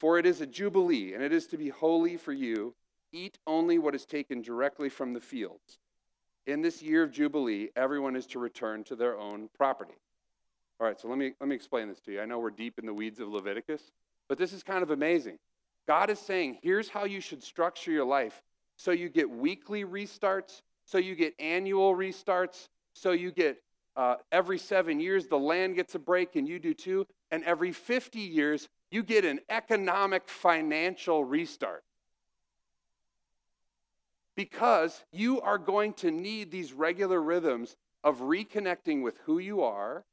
For 0.00 0.18
it 0.18 0.26
is 0.26 0.40
a 0.40 0.46
jubilee, 0.46 1.14
and 1.14 1.22
it 1.22 1.32
is 1.32 1.46
to 1.48 1.56
be 1.56 1.68
holy 1.68 2.16
for 2.16 2.32
you. 2.32 2.74
Eat 3.14 3.38
only 3.46 3.78
what 3.78 3.94
is 3.94 4.04
taken 4.04 4.42
directly 4.42 4.88
from 4.88 5.12
the 5.12 5.20
fields. 5.20 5.78
In 6.46 6.60
this 6.60 6.82
year 6.82 7.04
of 7.04 7.12
jubilee, 7.12 7.70
everyone 7.76 8.16
is 8.16 8.26
to 8.26 8.38
return 8.38 8.84
to 8.84 8.96
their 8.96 9.18
own 9.18 9.48
property. 9.56 9.94
All 10.80 10.86
right, 10.86 11.00
so 11.00 11.08
let 11.08 11.16
me, 11.16 11.32
let 11.40 11.48
me 11.48 11.54
explain 11.54 11.88
this 11.88 12.00
to 12.00 12.12
you. 12.12 12.20
I 12.20 12.26
know 12.26 12.38
we're 12.38 12.50
deep 12.50 12.78
in 12.78 12.84
the 12.84 12.92
weeds 12.92 13.20
of 13.20 13.28
Leviticus, 13.28 13.92
but 14.28 14.36
this 14.36 14.52
is 14.52 14.62
kind 14.62 14.82
of 14.82 14.90
amazing. 14.90 15.38
God 15.86 16.10
is 16.10 16.18
saying, 16.18 16.58
here's 16.62 16.88
how 16.88 17.04
you 17.04 17.20
should 17.20 17.42
structure 17.42 17.90
your 17.90 18.04
life 18.04 18.42
so 18.76 18.90
you 18.90 19.08
get 19.08 19.30
weekly 19.30 19.84
restarts 19.84 20.62
so 20.84 20.98
you 20.98 21.14
get 21.14 21.34
annual 21.38 21.94
restarts. 21.94 22.68
So 22.92 23.12
you 23.12 23.32
get 23.32 23.58
uh, 23.96 24.16
every 24.30 24.58
seven 24.58 25.00
years, 25.00 25.26
the 25.26 25.38
land 25.38 25.76
gets 25.76 25.94
a 25.94 25.98
break, 25.98 26.36
and 26.36 26.48
you 26.48 26.58
do 26.58 26.74
too. 26.74 27.06
And 27.30 27.42
every 27.44 27.72
50 27.72 28.20
years, 28.20 28.68
you 28.90 29.02
get 29.02 29.24
an 29.24 29.40
economic 29.48 30.28
financial 30.28 31.24
restart. 31.24 31.83
Because 34.36 35.04
you 35.12 35.40
are 35.40 35.58
going 35.58 35.92
to 35.94 36.10
need 36.10 36.50
these 36.50 36.72
regular 36.72 37.20
rhythms 37.20 37.76
of 38.02 38.20
reconnecting 38.20 39.02
with 39.02 39.18
who 39.24 39.38
you 39.38 39.62
are, 39.62 40.04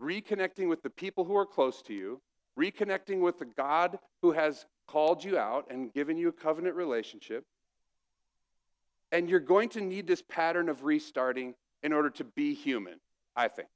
reconnecting 0.00 0.68
with 0.68 0.82
the 0.82 0.90
people 0.90 1.24
who 1.24 1.36
are 1.36 1.46
close 1.46 1.82
to 1.82 1.94
you, 1.94 2.20
reconnecting 2.58 3.20
with 3.20 3.38
the 3.38 3.44
God 3.44 3.98
who 4.20 4.32
has 4.32 4.66
called 4.86 5.22
you 5.22 5.38
out 5.38 5.66
and 5.70 5.92
given 5.92 6.16
you 6.16 6.28
a 6.28 6.32
covenant 6.32 6.76
relationship, 6.76 7.44
and 9.10 9.28
you're 9.28 9.40
going 9.40 9.68
to 9.70 9.80
need 9.80 10.06
this 10.06 10.22
pattern 10.22 10.68
of 10.68 10.84
restarting 10.84 11.54
in 11.82 11.92
order 11.92 12.10
to 12.10 12.24
be 12.24 12.54
human, 12.54 12.98
I 13.36 13.48
think. 13.48 13.68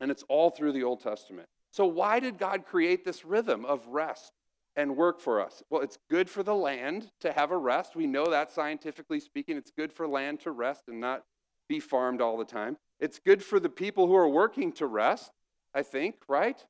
And 0.00 0.10
it's 0.10 0.24
all 0.28 0.50
through 0.50 0.72
the 0.72 0.84
Old 0.84 1.00
Testament. 1.00 1.48
So, 1.70 1.86
why 1.86 2.20
did 2.20 2.38
God 2.38 2.66
create 2.66 3.04
this 3.04 3.24
rhythm 3.24 3.64
of 3.64 3.86
rest 3.88 4.32
and 4.76 4.96
work 4.96 5.20
for 5.20 5.40
us? 5.40 5.62
Well, 5.70 5.82
it's 5.82 5.98
good 6.10 6.28
for 6.28 6.42
the 6.42 6.54
land 6.54 7.10
to 7.20 7.32
have 7.32 7.50
a 7.50 7.56
rest. 7.56 7.96
We 7.96 8.06
know 8.06 8.26
that 8.26 8.50
scientifically 8.50 9.20
speaking. 9.20 9.56
It's 9.56 9.70
good 9.70 9.92
for 9.92 10.06
land 10.06 10.40
to 10.40 10.50
rest 10.50 10.84
and 10.88 11.00
not 11.00 11.24
be 11.68 11.80
farmed 11.80 12.20
all 12.20 12.36
the 12.36 12.44
time. 12.44 12.76
It's 13.00 13.18
good 13.18 13.42
for 13.42 13.60
the 13.60 13.68
people 13.68 14.06
who 14.06 14.16
are 14.16 14.28
working 14.28 14.72
to 14.72 14.86
rest, 14.86 15.30
I 15.74 15.82
think, 15.82 16.16
right? 16.28 16.62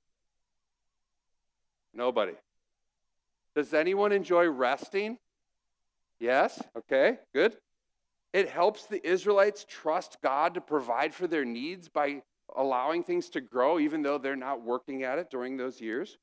Nobody. 1.92 2.34
Does 3.54 3.72
anyone 3.72 4.12
enjoy 4.12 4.48
resting? 4.48 5.18
Yes? 6.18 6.60
Okay, 6.76 7.18
good. 7.32 7.56
It 8.32 8.48
helps 8.48 8.86
the 8.86 9.06
Israelites 9.06 9.64
trust 9.68 10.18
God 10.22 10.54
to 10.54 10.60
provide 10.60 11.14
for 11.14 11.26
their 11.26 11.44
needs 11.44 11.88
by 11.88 12.22
allowing 12.56 13.04
things 13.04 13.28
to 13.30 13.40
grow, 13.40 13.78
even 13.78 14.02
though 14.02 14.18
they're 14.18 14.34
not 14.34 14.62
working 14.62 15.04
at 15.04 15.18
it 15.18 15.30
during 15.30 15.56
those 15.56 15.80
years. 15.80 16.18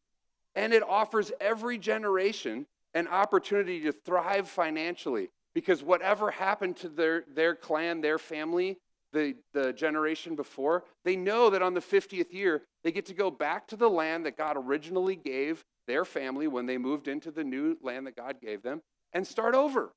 And 0.55 0.73
it 0.73 0.83
offers 0.83 1.31
every 1.39 1.77
generation 1.77 2.65
an 2.93 3.07
opportunity 3.07 3.81
to 3.81 3.91
thrive 3.91 4.49
financially 4.49 5.29
because 5.53 5.83
whatever 5.83 6.31
happened 6.31 6.77
to 6.77 6.89
their, 6.89 7.23
their 7.33 7.55
clan, 7.55 8.01
their 8.01 8.17
family, 8.17 8.77
the, 9.13 9.35
the 9.53 9.73
generation 9.73 10.35
before, 10.35 10.83
they 11.03 11.15
know 11.15 11.49
that 11.49 11.61
on 11.61 11.73
the 11.73 11.81
50th 11.81 12.31
year, 12.31 12.61
they 12.83 12.91
get 12.91 13.05
to 13.07 13.13
go 13.13 13.29
back 13.29 13.67
to 13.67 13.75
the 13.75 13.89
land 13.89 14.25
that 14.25 14.37
God 14.37 14.55
originally 14.57 15.15
gave 15.15 15.63
their 15.87 16.05
family 16.05 16.47
when 16.47 16.65
they 16.65 16.77
moved 16.77 17.07
into 17.07 17.31
the 17.31 17.43
new 17.43 17.77
land 17.81 18.07
that 18.07 18.15
God 18.15 18.37
gave 18.41 18.61
them 18.61 18.81
and 19.13 19.25
start 19.25 19.55
over. 19.55 19.93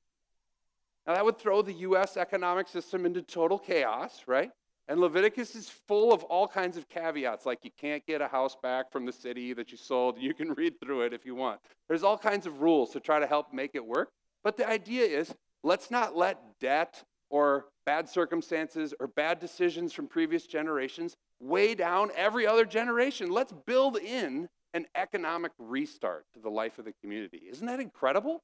Now, 1.07 1.13
that 1.13 1.23
would 1.23 1.37
throw 1.37 1.61
the 1.61 1.73
U.S. 1.73 2.17
economic 2.17 2.67
system 2.67 3.05
into 3.05 3.21
total 3.21 3.59
chaos, 3.59 4.23
right? 4.27 4.51
And 4.87 4.99
Leviticus 4.99 5.55
is 5.55 5.69
full 5.69 6.13
of 6.13 6.23
all 6.25 6.47
kinds 6.47 6.77
of 6.77 6.87
caveats, 6.87 7.45
like 7.45 7.59
you 7.63 7.71
can't 7.79 8.05
get 8.05 8.21
a 8.21 8.27
house 8.27 8.55
back 8.61 8.91
from 8.91 9.05
the 9.05 9.11
city 9.11 9.53
that 9.53 9.71
you 9.71 9.77
sold. 9.77 10.17
You 10.25 10.33
can 10.33 10.53
read 10.53 10.79
through 10.79 11.01
it 11.03 11.13
if 11.13 11.25
you 11.25 11.35
want. 11.35 11.59
There's 11.87 12.03
all 12.03 12.17
kinds 12.17 12.45
of 12.45 12.61
rules 12.61 12.91
to 12.91 12.99
try 12.99 13.19
to 13.19 13.27
help 13.27 13.53
make 13.53 13.71
it 13.73 13.85
work. 13.85 14.09
But 14.43 14.57
the 14.57 14.67
idea 14.67 15.05
is 15.05 15.33
let's 15.63 15.89
not 15.89 16.15
let 16.15 16.39
debt 16.59 17.03
or 17.29 17.65
bad 17.85 18.07
circumstances 18.09 18.93
or 18.99 19.07
bad 19.07 19.39
decisions 19.39 19.93
from 19.93 20.07
previous 20.07 20.45
generations 20.45 21.15
weigh 21.39 21.75
down 21.75 22.11
every 22.15 22.47
other 22.47 22.65
generation. 22.65 23.29
Let's 23.29 23.53
build 23.65 23.97
in 23.97 24.47
an 24.73 24.85
economic 24.95 25.51
restart 25.57 26.25
to 26.33 26.39
the 26.39 26.49
life 26.49 26.79
of 26.79 26.85
the 26.85 26.93
community. 27.01 27.43
Isn't 27.49 27.67
that 27.67 27.79
incredible? 27.79 28.41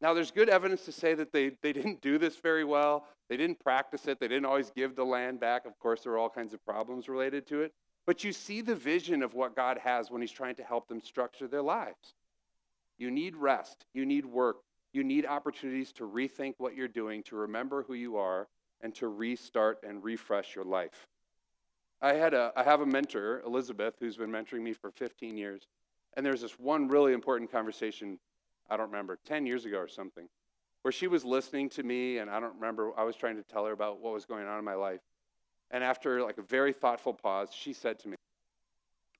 Now, 0.00 0.14
there's 0.14 0.30
good 0.30 0.48
evidence 0.48 0.84
to 0.84 0.92
say 0.92 1.14
that 1.14 1.32
they, 1.32 1.52
they 1.60 1.72
didn't 1.72 2.00
do 2.00 2.18
this 2.18 2.36
very 2.36 2.64
well. 2.64 3.06
They 3.28 3.36
didn't 3.36 3.58
practice 3.58 4.06
it. 4.06 4.20
They 4.20 4.28
didn't 4.28 4.46
always 4.46 4.70
give 4.70 4.94
the 4.94 5.04
land 5.04 5.40
back. 5.40 5.66
Of 5.66 5.78
course, 5.78 6.02
there 6.02 6.12
were 6.12 6.18
all 6.18 6.30
kinds 6.30 6.54
of 6.54 6.64
problems 6.64 7.08
related 7.08 7.46
to 7.48 7.62
it. 7.62 7.72
But 8.06 8.24
you 8.24 8.32
see 8.32 8.60
the 8.60 8.76
vision 8.76 9.22
of 9.22 9.34
what 9.34 9.56
God 9.56 9.78
has 9.78 10.10
when 10.10 10.22
He's 10.22 10.32
trying 10.32 10.54
to 10.56 10.62
help 10.62 10.88
them 10.88 11.00
structure 11.00 11.48
their 11.48 11.62
lives. 11.62 12.14
You 12.96 13.10
need 13.10 13.36
rest. 13.36 13.84
You 13.92 14.06
need 14.06 14.24
work. 14.24 14.58
You 14.92 15.04
need 15.04 15.26
opportunities 15.26 15.92
to 15.92 16.04
rethink 16.04 16.54
what 16.58 16.74
you're 16.74 16.88
doing, 16.88 17.22
to 17.24 17.36
remember 17.36 17.82
who 17.82 17.94
you 17.94 18.16
are, 18.16 18.48
and 18.80 18.94
to 18.94 19.08
restart 19.08 19.80
and 19.86 20.02
refresh 20.02 20.54
your 20.54 20.64
life. 20.64 21.06
I, 22.00 22.14
had 22.14 22.32
a, 22.32 22.52
I 22.56 22.62
have 22.62 22.80
a 22.80 22.86
mentor, 22.86 23.42
Elizabeth, 23.44 23.94
who's 23.98 24.16
been 24.16 24.30
mentoring 24.30 24.62
me 24.62 24.72
for 24.72 24.90
15 24.90 25.36
years. 25.36 25.66
And 26.16 26.24
there's 26.24 26.40
this 26.40 26.58
one 26.58 26.88
really 26.88 27.12
important 27.12 27.52
conversation 27.52 28.18
I 28.70 28.76
don't 28.76 28.90
remember, 28.90 29.18
10 29.24 29.46
years 29.46 29.64
ago 29.64 29.78
or 29.78 29.88
something, 29.88 30.28
where 30.82 30.92
she 30.92 31.06
was 31.06 31.24
listening 31.24 31.68
to 31.70 31.82
me, 31.82 32.18
and 32.18 32.30
I 32.30 32.40
don't 32.40 32.54
remember, 32.54 32.92
I 32.96 33.04
was 33.04 33.16
trying 33.16 33.36
to 33.36 33.42
tell 33.42 33.66
her 33.66 33.72
about 33.72 34.00
what 34.00 34.12
was 34.12 34.24
going 34.24 34.46
on 34.46 34.58
in 34.58 34.64
my 34.64 34.74
life. 34.74 35.00
And 35.70 35.82
after 35.82 36.22
like 36.22 36.38
a 36.38 36.42
very 36.42 36.72
thoughtful 36.72 37.14
pause, 37.14 37.48
she 37.52 37.72
said 37.72 37.98
to 38.00 38.08
me, 38.08 38.16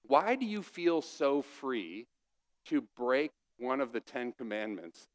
Why 0.06 0.34
do 0.36 0.46
you 0.46 0.62
feel 0.62 1.02
so 1.02 1.42
free 1.42 2.06
to 2.66 2.82
break 2.96 3.32
one 3.58 3.80
of 3.80 3.92
the 3.92 4.00
Ten 4.00 4.32
Commandments, 4.32 5.08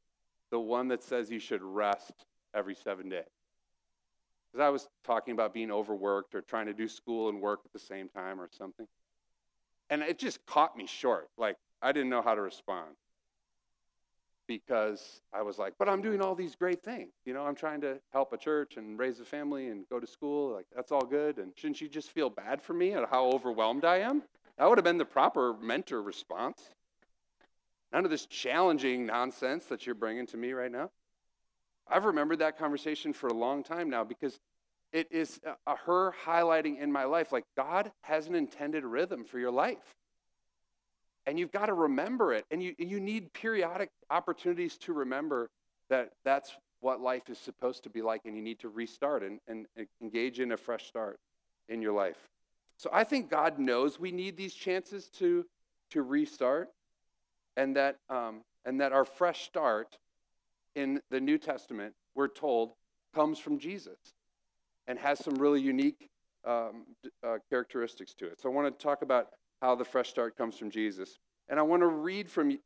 the 0.51 0.59
one 0.59 0.87
that 0.89 1.03
says 1.03 1.31
you 1.31 1.39
should 1.39 1.61
rest 1.61 2.11
every 2.53 2.75
seven 2.75 3.09
days? 3.09 3.23
Because 4.51 4.63
I 4.63 4.69
was 4.69 4.87
talking 5.03 5.33
about 5.33 5.53
being 5.53 5.71
overworked 5.71 6.35
or 6.35 6.41
trying 6.41 6.67
to 6.67 6.73
do 6.73 6.87
school 6.87 7.29
and 7.29 7.41
work 7.41 7.61
at 7.65 7.73
the 7.73 7.79
same 7.79 8.09
time 8.09 8.39
or 8.39 8.49
something. 8.55 8.85
And 9.89 10.03
it 10.03 10.19
just 10.19 10.45
caught 10.45 10.77
me 10.77 10.85
short. 10.85 11.29
Like, 11.37 11.57
I 11.81 11.91
didn't 11.91 12.09
know 12.09 12.21
how 12.21 12.35
to 12.35 12.41
respond 12.41 12.95
because 14.47 15.21
I 15.33 15.41
was 15.41 15.57
like, 15.57 15.73
but 15.77 15.89
I'm 15.89 16.01
doing 16.01 16.21
all 16.21 16.35
these 16.35 16.55
great 16.55 16.83
things. 16.83 17.11
You 17.25 17.33
know, 17.33 17.45
I'm 17.45 17.55
trying 17.55 17.81
to 17.81 17.99
help 18.11 18.33
a 18.33 18.37
church 18.37 18.77
and 18.77 18.97
raise 18.99 19.19
a 19.19 19.25
family 19.25 19.67
and 19.67 19.87
go 19.89 19.99
to 19.99 20.07
school. 20.07 20.53
Like, 20.53 20.65
that's 20.75 20.91
all 20.91 21.05
good. 21.05 21.37
And 21.37 21.51
shouldn't 21.55 21.81
you 21.81 21.87
just 21.87 22.11
feel 22.11 22.29
bad 22.29 22.61
for 22.61 22.73
me 22.73 22.93
at 22.93 23.09
how 23.09 23.27
overwhelmed 23.27 23.85
I 23.85 23.97
am? 23.99 24.23
That 24.57 24.69
would 24.69 24.77
have 24.77 24.85
been 24.85 24.97
the 24.97 25.05
proper 25.05 25.53
mentor 25.53 26.01
response. 26.01 26.61
None 27.91 28.05
of 28.05 28.11
this 28.11 28.25
challenging 28.25 29.05
nonsense 29.05 29.65
that 29.65 29.85
you're 29.85 29.95
bringing 29.95 30.25
to 30.27 30.37
me 30.37 30.51
right 30.53 30.71
now. 30.71 30.89
I've 31.87 32.05
remembered 32.05 32.39
that 32.39 32.57
conversation 32.57 33.13
for 33.13 33.27
a 33.27 33.33
long 33.33 33.63
time 33.63 33.89
now 33.89 34.03
because 34.03 34.39
it 34.91 35.07
is 35.11 35.39
a, 35.67 35.75
her 35.75 36.13
highlighting 36.25 36.79
in 36.79 36.91
my 36.91 37.03
life 37.03 37.31
like 37.31 37.45
God 37.57 37.91
has 38.01 38.27
an 38.27 38.35
intended 38.35 38.83
rhythm 38.83 39.25
for 39.25 39.39
your 39.39 39.51
life. 39.51 39.95
And 41.25 41.39
you've 41.39 41.51
got 41.51 41.67
to 41.67 41.73
remember 41.73 42.33
it. 42.33 42.45
And 42.51 42.61
you, 42.61 42.75
you 42.77 42.99
need 42.99 43.33
periodic 43.33 43.89
opportunities 44.09 44.77
to 44.79 44.93
remember 44.93 45.49
that 45.89 46.11
that's 46.25 46.51
what 46.81 46.99
life 46.99 47.29
is 47.29 47.37
supposed 47.37 47.83
to 47.83 47.89
be 47.89 48.01
like, 48.01 48.21
and 48.25 48.35
you 48.35 48.41
need 48.41 48.59
to 48.59 48.69
restart 48.69 49.23
and, 49.23 49.39
and 49.47 49.65
engage 50.01 50.41
in 50.41 50.51
a 50.51 50.57
fresh 50.57 50.85
start 50.85 51.17
in 51.69 51.81
your 51.81 51.93
life. 51.93 52.17
So 52.77 52.89
I 52.91 53.05
think 53.05 53.29
God 53.29 53.57
knows 53.57 53.99
we 53.99 54.11
need 54.11 54.35
these 54.35 54.53
chances 54.53 55.07
to, 55.19 55.45
to 55.91 56.01
restart, 56.01 56.69
and 57.55 57.75
that, 57.77 57.97
um, 58.09 58.41
and 58.65 58.81
that 58.81 58.91
our 58.91 59.05
fresh 59.05 59.45
start 59.45 59.97
in 60.75 61.01
the 61.09 61.21
New 61.21 61.37
Testament, 61.37 61.93
we're 62.15 62.27
told, 62.27 62.71
comes 63.15 63.39
from 63.39 63.59
Jesus 63.59 63.97
and 64.87 64.99
has 64.99 65.23
some 65.23 65.35
really 65.35 65.61
unique 65.61 66.09
um, 66.45 66.85
uh, 67.25 67.37
characteristics 67.49 68.13
to 68.15 68.25
it. 68.25 68.41
So 68.41 68.49
I 68.49 68.51
want 68.51 68.77
to 68.77 68.83
talk 68.83 69.03
about 69.03 69.29
how 69.63 69.73
the 69.75 69.85
fresh 69.85 70.09
start 70.09 70.37
comes 70.37 70.57
from 70.57 70.69
Jesus. 70.69 71.17
And 71.47 71.57
I 71.57 71.63
want 71.63 71.83
to 71.83 71.87
read 71.87 72.29
from, 72.29 72.59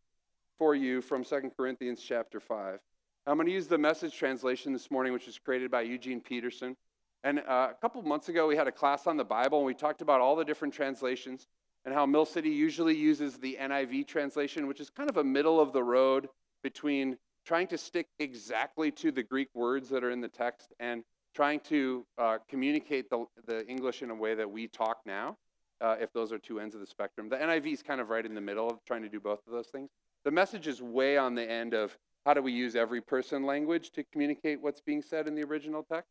for 0.57 0.73
you 0.73 0.99
from 0.99 1.23
2 1.23 1.51
Corinthians 1.55 2.01
chapter 2.01 2.39
5. 2.39 2.79
I'm 3.27 3.35
going 3.35 3.45
to 3.45 3.53
use 3.53 3.67
the 3.67 3.77
message 3.77 4.17
translation 4.17 4.73
this 4.73 4.89
morning, 4.89 5.13
which 5.13 5.27
was 5.27 5.37
created 5.37 5.69
by 5.69 5.81
Eugene 5.81 6.19
Peterson. 6.19 6.75
And 7.23 7.39
uh, 7.39 7.69
a 7.69 7.75
couple 7.81 8.01
months 8.01 8.29
ago, 8.29 8.47
we 8.47 8.55
had 8.55 8.67
a 8.67 8.71
class 8.71 9.05
on 9.05 9.15
the 9.15 9.23
Bible, 9.23 9.59
and 9.59 9.67
we 9.67 9.75
talked 9.75 10.01
about 10.01 10.21
all 10.21 10.35
the 10.35 10.43
different 10.43 10.73
translations 10.73 11.45
and 11.85 11.93
how 11.93 12.07
Mill 12.07 12.25
City 12.25 12.49
usually 12.49 12.95
uses 12.95 13.37
the 13.37 13.59
NIV 13.61 14.07
translation, 14.07 14.65
which 14.65 14.79
is 14.79 14.89
kind 14.89 15.09
of 15.09 15.17
a 15.17 15.23
middle 15.23 15.59
of 15.59 15.73
the 15.73 15.83
road 15.83 16.27
between 16.63 17.15
trying 17.45 17.67
to 17.67 17.77
stick 17.77 18.07
exactly 18.17 18.89
to 18.93 19.11
the 19.11 19.21
Greek 19.21 19.49
words 19.53 19.87
that 19.89 20.03
are 20.03 20.09
in 20.09 20.19
the 20.19 20.27
text 20.27 20.73
and 20.79 21.03
trying 21.35 21.59
to 21.59 22.07
uh, 22.17 22.39
communicate 22.49 23.07
the, 23.11 23.23
the 23.45 23.67
English 23.67 24.01
in 24.01 24.09
a 24.09 24.15
way 24.15 24.33
that 24.33 24.49
we 24.49 24.67
talk 24.67 24.97
now, 25.05 25.37
uh, 25.81 25.95
if 25.99 26.11
those 26.13 26.31
are 26.31 26.39
two 26.39 26.59
ends 26.59 26.75
of 26.75 26.81
the 26.81 26.87
spectrum. 26.87 27.29
The 27.29 27.37
NIV 27.37 27.73
is 27.73 27.83
kind 27.83 28.01
of 28.01 28.09
right 28.09 28.25
in 28.25 28.35
the 28.35 28.41
middle 28.41 28.69
of 28.69 28.83
trying 28.85 29.03
to 29.03 29.09
do 29.09 29.19
both 29.19 29.39
of 29.45 29.53
those 29.53 29.67
things. 29.67 29.89
The 30.23 30.31
message 30.31 30.67
is 30.67 30.81
way 30.81 31.17
on 31.17 31.35
the 31.35 31.49
end 31.49 31.73
of 31.73 31.97
how 32.25 32.33
do 32.33 32.41
we 32.41 32.51
use 32.51 32.75
every 32.75 33.01
person 33.01 33.45
language 33.45 33.91
to 33.91 34.03
communicate 34.11 34.61
what's 34.61 34.81
being 34.81 35.01
said 35.01 35.27
in 35.27 35.35
the 35.35 35.43
original 35.43 35.83
text. 35.83 36.09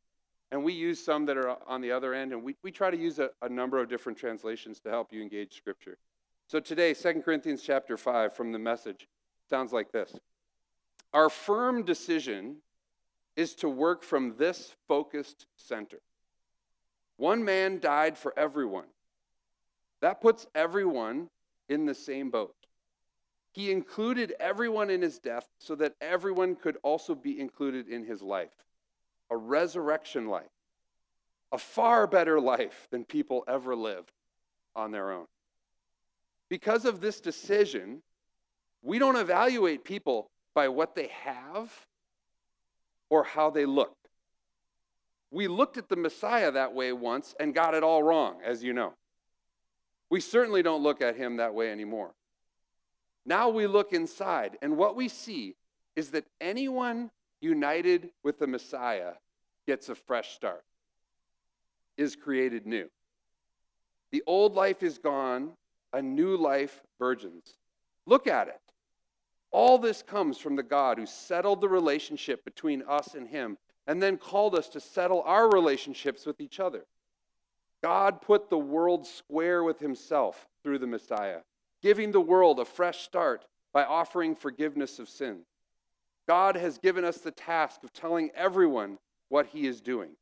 And 0.51 0.63
we 0.63 0.73
use 0.73 1.05
some 1.05 1.27
that 1.27 1.37
are 1.37 1.57
on 1.67 1.81
the 1.81 1.91
other 1.91 2.15
end, 2.15 2.33
and 2.33 2.43
we, 2.43 2.55
we 2.63 2.71
try 2.71 2.91
to 2.91 2.97
use 2.97 3.19
a, 3.19 3.31
a 3.43 3.49
number 3.49 3.79
of 3.81 3.89
different 3.89 4.17
translations 4.17 4.81
to 4.81 4.91
help 4.91 5.13
you 5.13 5.21
engage 5.21 5.57
Scripture. 5.57 5.99
So 6.47 6.61
today, 6.61 6.95
2 6.95 7.23
Corinthians 7.25 7.63
chapter 7.63 7.97
5 7.97 8.35
from 8.35 8.53
the 8.53 8.59
message 8.59 9.09
sounds 9.51 9.73
like 9.73 9.91
this 9.91 10.17
Our 11.13 11.29
firm 11.29 11.85
decision 11.85 12.59
is 13.35 13.55
to 13.57 13.69
work 13.69 14.03
from 14.03 14.37
this 14.39 14.75
focused 14.89 15.47
center. 15.57 15.99
One 17.17 17.45
man 17.45 17.81
died 17.81 18.17
for 18.17 18.33
everyone. 18.39 18.87
That 20.01 20.21
puts 20.21 20.47
everyone 20.55 21.29
in 21.69 21.87
the 21.87 21.95
same 21.95 22.31
boat. 22.31 22.55
He 23.53 23.73
included 23.73 24.35
everyone 24.39 24.91
in 24.91 25.01
his 25.01 25.19
death 25.19 25.49
so 25.59 25.75
that 25.77 25.95
everyone 26.01 26.57
could 26.57 26.77
also 26.83 27.15
be 27.15 27.41
included 27.41 27.89
in 27.89 28.05
his 28.05 28.23
life 28.23 28.51
a 29.31 29.37
resurrection 29.37 30.29
life, 30.29 30.45
a 31.51 31.59
far 31.59 32.07
better 32.07 32.41
life 32.41 32.87
than 32.91 33.05
people 33.05 33.43
ever 33.49 33.75
lived 33.75 34.13
on 34.77 34.93
their 34.93 35.11
own. 35.11 35.27
Because 36.49 36.85
of 36.85 37.01
this 37.01 37.21
decision, 37.21 38.03
we 38.83 39.01
don't 39.01 39.17
evaluate 39.17 39.85
people 39.85 40.31
by 40.55 40.69
what 40.69 40.95
they 40.95 41.09
have 41.09 41.73
or 43.11 43.25
how 43.25 43.51
they 43.51 43.67
look. 43.67 43.97
We 45.31 45.49
looked 45.49 45.77
at 45.77 45.89
the 45.89 45.97
Messiah 45.97 46.53
that 46.53 46.73
way 46.73 46.93
once 46.93 47.35
and 47.41 47.53
got 47.55 47.75
it 47.75 47.83
all 47.83 48.03
wrong, 48.03 48.39
as 48.45 48.63
you 48.63 48.73
know. 48.73 48.95
We 50.11 50.21
certainly 50.21 50.63
don't 50.63 50.83
look 50.83 51.03
at 51.03 51.17
him 51.17 51.37
that 51.37 51.55
way 51.55 51.71
anymore. 51.71 52.13
Now 53.25 53.49
we 53.49 53.67
look 53.67 53.93
inside, 53.93 54.57
and 54.63 54.77
what 54.77 54.95
we 54.95 55.09
see 55.09 55.57
is 55.97 56.11
that 56.11 56.27
anyone 56.41 57.11
united 57.41 58.11
with 58.23 58.39
the 58.39 58.47
Messiah 58.47 59.15
gets 59.67 59.89
a 59.89 59.95
fresh 59.95 60.35
start, 60.35 60.65
is 61.97 62.15
created 62.15 62.67
new. 62.67 62.89
The 64.13 64.23
old 64.27 64.55
life 64.55 64.83
is 64.83 64.99
gone, 64.99 65.53
a 65.93 66.01
new 66.01 66.37
life 66.37 66.83
burgeons. 66.99 67.57
Look 68.07 68.29
at 68.29 68.49
it. 68.49 68.61
All 69.51 69.79
this 69.79 70.03
comes 70.03 70.39
from 70.39 70.55
the 70.55 70.63
God 70.63 70.99
who 70.99 71.07
settled 71.07 71.61
the 71.61 71.69
relationship 71.69 72.45
between 72.45 72.83
us 72.89 73.15
and 73.15 73.27
Him 73.27 73.59
and 73.87 74.03
then 74.03 74.17
called 74.17 74.55
us 74.55 74.69
to 74.71 74.81
settle 74.81 75.23
our 75.23 75.51
relationships 75.51 76.27
with 76.27 76.41
each 76.41 76.61
other. 76.61 76.85
God 77.87 78.21
put 78.21 78.51
the 78.51 78.59
world 78.59 79.07
square 79.07 79.63
with 79.63 79.79
Himself 79.79 80.49
through 80.65 80.81
the 80.81 80.89
Messiah, 80.89 81.43
giving 81.85 82.11
the 82.11 82.21
world 82.21 82.59
a 82.59 82.65
fresh 82.65 83.03
start 83.03 83.45
by 83.73 83.85
offering 83.85 84.35
forgiveness 84.35 84.99
of 84.99 85.09
sin. 85.09 85.43
God 86.27 86.57
has 86.57 86.79
given 86.79 87.05
us 87.05 87.19
the 87.19 87.31
task 87.31 87.85
of 87.85 87.93
telling 87.93 88.31
everyone 88.35 88.99
what 89.29 89.47
He 89.47 89.69
is 89.69 89.81
doing. 89.81 90.17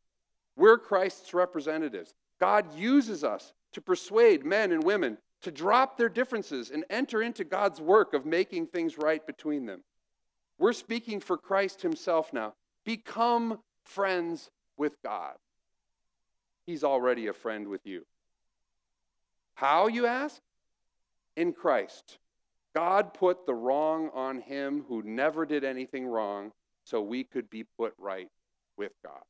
We're 0.58 0.76
Christ's 0.76 1.32
representatives. 1.32 2.12
God 2.38 2.66
uses 2.76 3.24
us 3.24 3.54
to 3.72 3.80
persuade 3.80 4.44
men 4.44 4.70
and 4.70 4.84
women 4.84 5.16
to 5.40 5.50
drop 5.50 5.96
their 5.96 6.10
differences 6.10 6.70
and 6.70 6.84
enter 6.90 7.22
into 7.22 7.44
God's 7.44 7.80
work 7.80 8.12
of 8.12 8.26
making 8.26 8.66
things 8.66 8.98
right 8.98 9.26
between 9.26 9.64
them. 9.64 9.82
We're 10.58 10.74
speaking 10.74 11.18
for 11.18 11.38
Christ 11.38 11.80
Himself 11.80 12.30
now. 12.30 12.52
Become 12.84 13.60
friends 13.86 14.50
with 14.76 15.00
God. 15.02 15.36
He's 16.66 16.84
already 16.84 17.26
a 17.26 17.32
friend 17.32 17.68
with 17.68 17.86
you. 17.86 18.06
How, 19.54 19.86
you 19.86 20.06
ask? 20.06 20.40
In 21.36 21.52
Christ. 21.52 22.18
God 22.74 23.14
put 23.14 23.46
the 23.46 23.54
wrong 23.54 24.10
on 24.14 24.40
him 24.40 24.84
who 24.88 25.02
never 25.02 25.46
did 25.46 25.62
anything 25.62 26.06
wrong 26.06 26.52
so 26.84 27.00
we 27.00 27.24
could 27.24 27.48
be 27.48 27.64
put 27.78 27.94
right 27.98 28.28
with 28.76 28.92
God. 29.04 29.22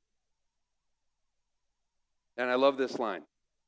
And 2.37 2.51
I 2.51 2.55
love 2.55 2.77
this 2.77 2.99
line 2.99 3.23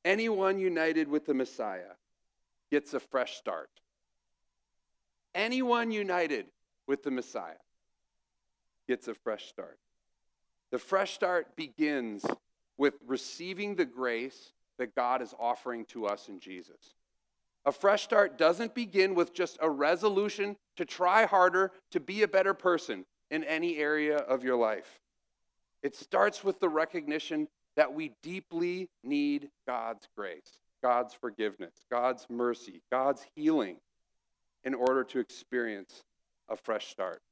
anyone 0.05 0.59
united 0.59 1.09
with 1.09 1.27
the 1.27 1.35
Messiah 1.35 1.95
gets 2.71 2.95
a 2.95 3.01
fresh 3.01 3.37
start. 3.37 3.71
Anyone 5.35 5.91
united 5.91 6.47
with 6.87 7.03
the 7.03 7.11
Messiah 7.11 7.55
gets 8.89 9.09
a 9.09 9.15
fresh 9.15 9.47
start. 9.49 9.79
The 10.71 10.79
fresh 10.79 11.13
start 11.13 11.57
begins 11.57 12.25
with 12.79 12.95
receiving 13.07 13.75
the 13.75 13.85
grace 13.85 14.53
that 14.79 14.95
God 14.95 15.23
is 15.23 15.35
offering 15.39 15.85
to 15.87 16.07
us 16.07 16.29
in 16.29 16.41
Jesus. 16.41 16.95
A 17.65 17.73
fresh 17.73 18.03
start 18.03 18.39
doesn't 18.39 18.75
begin 18.75 19.15
with 19.15 19.35
just 19.35 19.59
a 19.61 19.69
resolution 19.69 20.57
to 20.77 20.85
try 20.85 21.27
harder 21.27 21.73
to 21.91 22.01
be 22.01 22.23
a 22.23 22.29
better 22.29 22.55
person 22.55 23.05
in 23.31 23.43
any 23.45 23.79
area 23.79 24.19
of 24.19 24.45
your 24.45 24.57
life. 24.57 25.01
It 25.83 25.97
starts 25.97 26.45
with 26.45 26.61
the 26.61 26.69
recognition 26.69 27.49
that 27.75 27.93
we 27.93 28.13
deeply 28.23 28.89
need 29.03 29.51
God's 29.67 30.09
grace. 30.17 30.59
God's 30.83 31.15
forgiveness, 31.15 31.75
God's 31.91 32.27
mercy, 32.31 32.83
God's 32.93 33.27
healing 33.35 33.79
in 34.63 34.75
order 34.75 35.03
to 35.05 35.19
experience 35.19 36.05
a 36.49 36.57
fresh 36.57 36.89
start. 36.89 37.23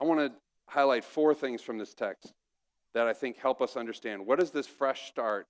I 0.00 0.04
want 0.04 0.20
to 0.20 0.32
highlight 0.66 1.04
four 1.04 1.34
things 1.34 1.60
from 1.60 1.76
this 1.76 1.92
text 1.92 2.32
that 2.94 3.06
I 3.06 3.12
think 3.12 3.36
help 3.36 3.60
us 3.60 3.76
understand 3.76 4.24
what 4.24 4.38
does 4.38 4.50
this 4.50 4.66
fresh 4.66 5.08
start 5.08 5.46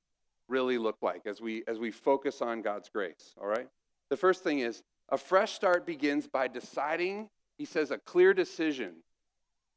really 0.49 0.79
look 0.79 0.97
like 1.03 1.27
as 1.27 1.41
we 1.41 1.63
as 1.67 1.79
we 1.79 1.91
focus 1.91 2.43
on 2.43 2.63
God's 2.63 2.89
grace, 2.89 3.35
all 3.41 3.47
right? 3.47 3.69
The 4.09 4.17
first 4.17 4.43
thing 4.43 4.61
is 4.61 4.83
a 5.11 5.19
fresh 5.19 5.53
start 5.53 5.87
begins 5.87 6.27
by 6.27 6.49
deciding, 6.49 7.29
he 7.57 7.65
says 7.65 7.91
a 7.91 7.99
clear 7.99 8.35
decision 8.35 8.97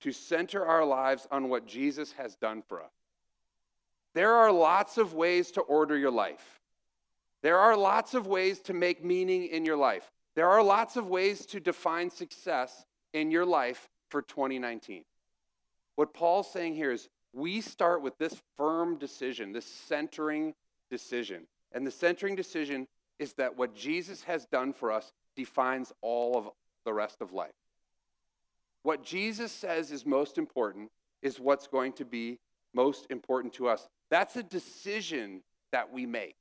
to 0.02 0.12
center 0.12 0.66
our 0.66 0.84
lives 0.84 1.28
on 1.32 1.50
what 1.50 1.66
Jesus 1.66 2.14
has 2.14 2.36
done 2.36 2.62
for 2.68 2.82
us. 2.82 2.92
There 4.14 4.34
are 4.34 4.52
lots 4.52 4.98
of 4.98 5.14
ways 5.14 5.52
to 5.52 5.62
order 5.62 5.98
your 5.98 6.12
life. 6.12 6.60
There 7.44 7.58
are 7.58 7.78
lots 7.78 8.14
of 8.14 8.28
ways 8.28 8.60
to 8.62 8.74
make 8.74 9.04
meaning 9.04 9.46
in 9.46 9.66
your 9.66 9.78
life. 9.78 10.12
There 10.36 10.50
are 10.50 10.64
lots 10.64 10.96
of 10.96 11.08
ways 11.08 11.46
to 11.48 11.60
define 11.60 12.10
success 12.10 12.86
in 13.14 13.32
your 13.32 13.46
life 13.46 13.90
for 14.10 14.22
2019. 14.22 15.04
What 15.96 16.14
Paul's 16.14 16.52
saying 16.52 16.76
here 16.76 16.92
is 16.92 17.10
we 17.34 17.62
start 17.62 18.02
with 18.02 18.18
this 18.18 18.42
firm 18.58 18.98
decision, 18.98 19.54
this 19.54 19.66
centering 19.66 20.54
decision. 20.90 21.48
And 21.72 21.88
the 21.88 21.92
centering 21.92 22.36
decision 22.36 22.88
is 23.20 23.34
that 23.34 23.58
what 23.58 23.76
Jesus 23.76 24.24
has 24.24 24.46
done 24.46 24.74
for 24.74 24.92
us 24.92 25.14
defines 25.36 25.94
all 26.02 26.38
of 26.38 26.50
the 26.86 26.94
rest 26.94 27.22
of 27.22 27.32
life. 27.32 27.52
What 28.84 29.04
Jesus 29.04 29.52
says 29.52 29.92
is 29.92 30.06
most 30.06 30.38
important 30.38 30.90
is 31.22 31.40
what's 31.40 31.68
going 31.68 31.94
to 31.94 32.06
be 32.06 32.40
most 32.74 33.08
important 33.10 33.54
to 33.54 33.68
us. 33.68 33.88
That's 34.10 34.36
a 34.36 34.44
decision 34.44 35.42
that 35.72 35.94
we 35.94 36.06
make. 36.06 36.36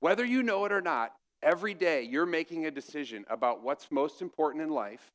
Whether 0.00 0.24
you 0.24 0.42
know 0.42 0.64
it 0.64 0.72
or 0.72 0.80
not, 0.80 1.12
every 1.42 1.74
day 1.74 2.02
you're 2.02 2.26
making 2.26 2.66
a 2.66 2.70
decision 2.70 3.24
about 3.30 3.62
what's 3.62 3.90
most 3.90 4.20
important 4.20 4.62
in 4.62 4.70
life, 4.70 5.12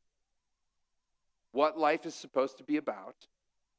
what 1.52 1.78
life 1.78 2.06
is 2.06 2.16
supposed 2.16 2.58
to 2.58 2.64
be 2.64 2.78
about 2.78 3.28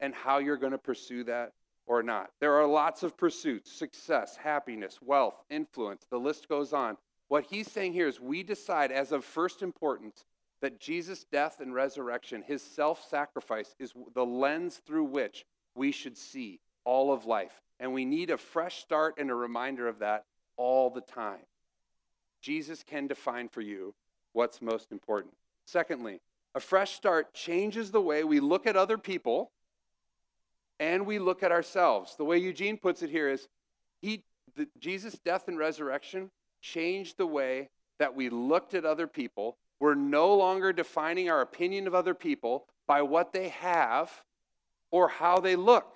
and 0.00 0.14
how 0.14 0.38
you're 0.38 0.56
going 0.56 0.72
to 0.72 0.78
pursue 0.78 1.24
that 1.24 1.52
or 1.86 2.02
not. 2.02 2.30
There 2.40 2.54
are 2.54 2.66
lots 2.66 3.02
of 3.02 3.16
pursuits 3.16 3.72
success, 3.72 4.36
happiness, 4.36 4.98
wealth, 5.00 5.36
influence. 5.50 6.06
The 6.10 6.18
list 6.18 6.48
goes 6.48 6.72
on. 6.72 6.96
What 7.28 7.44
he's 7.44 7.70
saying 7.70 7.92
here 7.92 8.08
is 8.08 8.20
we 8.20 8.42
decide 8.42 8.92
as 8.92 9.12
of 9.12 9.24
first 9.24 9.62
importance 9.62 10.24
that 10.60 10.80
Jesus' 10.80 11.24
death 11.30 11.60
and 11.60 11.74
resurrection, 11.74 12.42
his 12.42 12.62
self 12.62 13.08
sacrifice, 13.08 13.74
is 13.78 13.92
the 14.14 14.24
lens 14.24 14.80
through 14.86 15.04
which 15.04 15.44
we 15.74 15.92
should 15.92 16.16
see 16.16 16.60
all 16.84 17.12
of 17.12 17.26
life. 17.26 17.60
And 17.78 17.92
we 17.92 18.04
need 18.04 18.30
a 18.30 18.38
fresh 18.38 18.78
start 18.78 19.14
and 19.18 19.30
a 19.30 19.34
reminder 19.34 19.86
of 19.86 19.98
that 19.98 20.24
all 20.56 20.88
the 20.88 21.02
time. 21.02 21.44
Jesus 22.40 22.82
can 22.82 23.06
define 23.06 23.48
for 23.48 23.60
you 23.60 23.94
what's 24.32 24.62
most 24.62 24.92
important. 24.92 25.34
Secondly, 25.66 26.20
a 26.54 26.60
fresh 26.60 26.92
start 26.92 27.34
changes 27.34 27.90
the 27.90 28.00
way 28.00 28.24
we 28.24 28.40
look 28.40 28.66
at 28.66 28.76
other 28.76 28.96
people 28.96 29.50
and 30.78 31.06
we 31.06 31.18
look 31.18 31.42
at 31.42 31.52
ourselves. 31.52 32.16
The 32.16 32.24
way 32.24 32.38
Eugene 32.38 32.76
puts 32.76 33.02
it 33.02 33.10
here 33.10 33.28
is 33.28 33.48
he 34.00 34.22
the, 34.56 34.68
Jesus' 34.78 35.18
death 35.24 35.48
and 35.48 35.58
resurrection 35.58 36.30
changed 36.60 37.16
the 37.16 37.26
way 37.26 37.68
that 37.98 38.14
we 38.14 38.28
looked 38.28 38.74
at 38.74 38.84
other 38.84 39.06
people. 39.06 39.56
We're 39.80 39.94
no 39.94 40.34
longer 40.34 40.72
defining 40.72 41.30
our 41.30 41.40
opinion 41.40 41.86
of 41.86 41.94
other 41.94 42.14
people 42.14 42.66
by 42.86 43.02
what 43.02 43.32
they 43.32 43.48
have 43.48 44.10
or 44.90 45.08
how 45.08 45.40
they 45.40 45.56
look. 45.56 45.94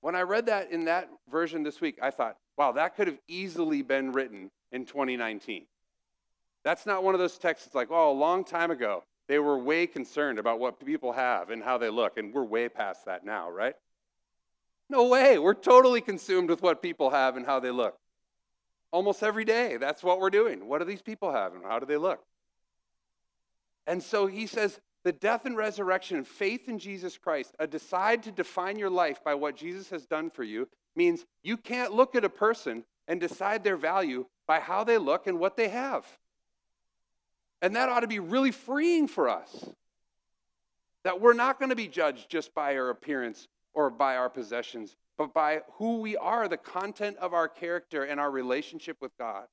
When 0.00 0.14
I 0.14 0.22
read 0.22 0.46
that 0.46 0.70
in 0.70 0.84
that 0.84 1.08
version 1.30 1.62
this 1.62 1.80
week, 1.80 1.98
I 2.02 2.10
thought, 2.10 2.36
wow, 2.56 2.72
that 2.72 2.94
could 2.94 3.06
have 3.06 3.18
easily 3.26 3.82
been 3.82 4.12
written 4.12 4.50
in 4.70 4.84
2019. 4.84 5.64
That's 6.62 6.86
not 6.86 7.02
one 7.02 7.14
of 7.14 7.20
those 7.20 7.38
texts 7.38 7.66
that's 7.66 7.74
like, 7.74 7.88
oh, 7.90 8.10
a 8.10 8.12
long 8.12 8.44
time 8.44 8.70
ago, 8.70 9.04
they 9.28 9.38
were 9.38 9.58
way 9.58 9.86
concerned 9.86 10.38
about 10.38 10.58
what 10.60 10.84
people 10.84 11.12
have 11.12 11.50
and 11.50 11.62
how 11.62 11.78
they 11.78 11.90
look, 11.90 12.18
and 12.18 12.32
we're 12.32 12.44
way 12.44 12.68
past 12.68 13.06
that 13.06 13.24
now, 13.24 13.50
right? 13.50 13.74
No 14.90 15.08
way. 15.08 15.38
We're 15.38 15.54
totally 15.54 16.00
consumed 16.00 16.50
with 16.50 16.62
what 16.62 16.82
people 16.82 17.10
have 17.10 17.36
and 17.36 17.46
how 17.46 17.60
they 17.60 17.70
look. 17.70 17.96
Almost 18.90 19.22
every 19.22 19.44
day, 19.44 19.76
that's 19.78 20.02
what 20.02 20.20
we're 20.20 20.30
doing. 20.30 20.68
What 20.68 20.78
do 20.78 20.84
these 20.84 21.02
people 21.02 21.32
have 21.32 21.54
and 21.54 21.64
how 21.64 21.78
do 21.78 21.86
they 21.86 21.96
look? 21.96 22.20
And 23.86 24.02
so 24.02 24.26
he 24.26 24.46
says, 24.46 24.78
the 25.04 25.12
death 25.12 25.44
and 25.44 25.56
resurrection, 25.56 26.24
faith 26.24 26.68
in 26.68 26.78
Jesus 26.78 27.18
Christ, 27.18 27.54
a 27.58 27.66
decide 27.66 28.22
to 28.22 28.30
define 28.30 28.78
your 28.78 28.90
life 28.90 29.22
by 29.22 29.34
what 29.34 29.56
Jesus 29.56 29.90
has 29.90 30.06
done 30.06 30.30
for 30.30 30.44
you, 30.44 30.68
means 30.96 31.26
you 31.42 31.56
can't 31.56 31.92
look 31.92 32.14
at 32.14 32.24
a 32.24 32.30
person 32.30 32.84
and 33.08 33.20
decide 33.20 33.64
their 33.64 33.76
value 33.76 34.26
by 34.46 34.60
how 34.60 34.84
they 34.84 34.96
look 34.96 35.26
and 35.26 35.38
what 35.38 35.56
they 35.56 35.68
have. 35.68 36.06
And 37.64 37.76
that 37.76 37.88
ought 37.88 38.00
to 38.00 38.06
be 38.06 38.18
really 38.18 38.50
freeing 38.50 39.08
for 39.08 39.26
us. 39.26 39.70
That 41.02 41.22
we're 41.22 41.32
not 41.32 41.58
going 41.58 41.70
to 41.70 41.76
be 41.76 41.88
judged 41.88 42.28
just 42.28 42.54
by 42.54 42.76
our 42.76 42.90
appearance 42.90 43.48
or 43.72 43.88
by 43.88 44.16
our 44.16 44.28
possessions, 44.28 44.96
but 45.16 45.32
by 45.32 45.62
who 45.78 46.00
we 46.00 46.14
are, 46.14 46.46
the 46.46 46.58
content 46.58 47.16
of 47.16 47.32
our 47.32 47.48
character 47.48 48.04
and 48.04 48.20
our 48.20 48.30
relationship 48.30 48.98
with 49.00 49.16
God. 49.16 49.46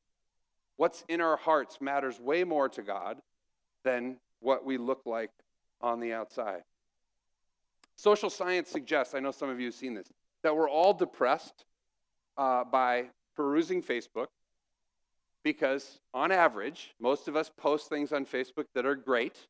What's 0.75 1.05
in 1.07 1.21
our 1.21 1.37
hearts 1.37 1.79
matters 1.79 2.19
way 2.19 2.43
more 2.43 2.67
to 2.67 2.81
God 2.81 3.21
than 3.85 4.17
what 4.41 4.65
we 4.65 4.77
look 4.77 5.03
like 5.05 5.31
on 5.79 6.01
the 6.01 6.11
outside. 6.11 6.63
Social 7.95 8.29
science 8.29 8.67
suggests, 8.67 9.15
I 9.15 9.21
know 9.21 9.31
some 9.31 9.47
of 9.47 9.57
you 9.61 9.67
have 9.67 9.75
seen 9.75 9.93
this, 9.93 10.11
that 10.43 10.53
we're 10.53 10.69
all 10.69 10.93
depressed 10.93 11.63
uh, 12.37 12.65
by 12.65 13.05
perusing 13.37 13.81
Facebook 13.81 14.27
because, 15.43 15.99
on 16.13 16.31
average, 16.31 16.93
most 16.99 17.27
of 17.27 17.35
us 17.35 17.51
post 17.57 17.89
things 17.89 18.11
on 18.11 18.25
Facebook 18.25 18.65
that 18.75 18.85
are 18.85 18.95
great. 18.95 19.47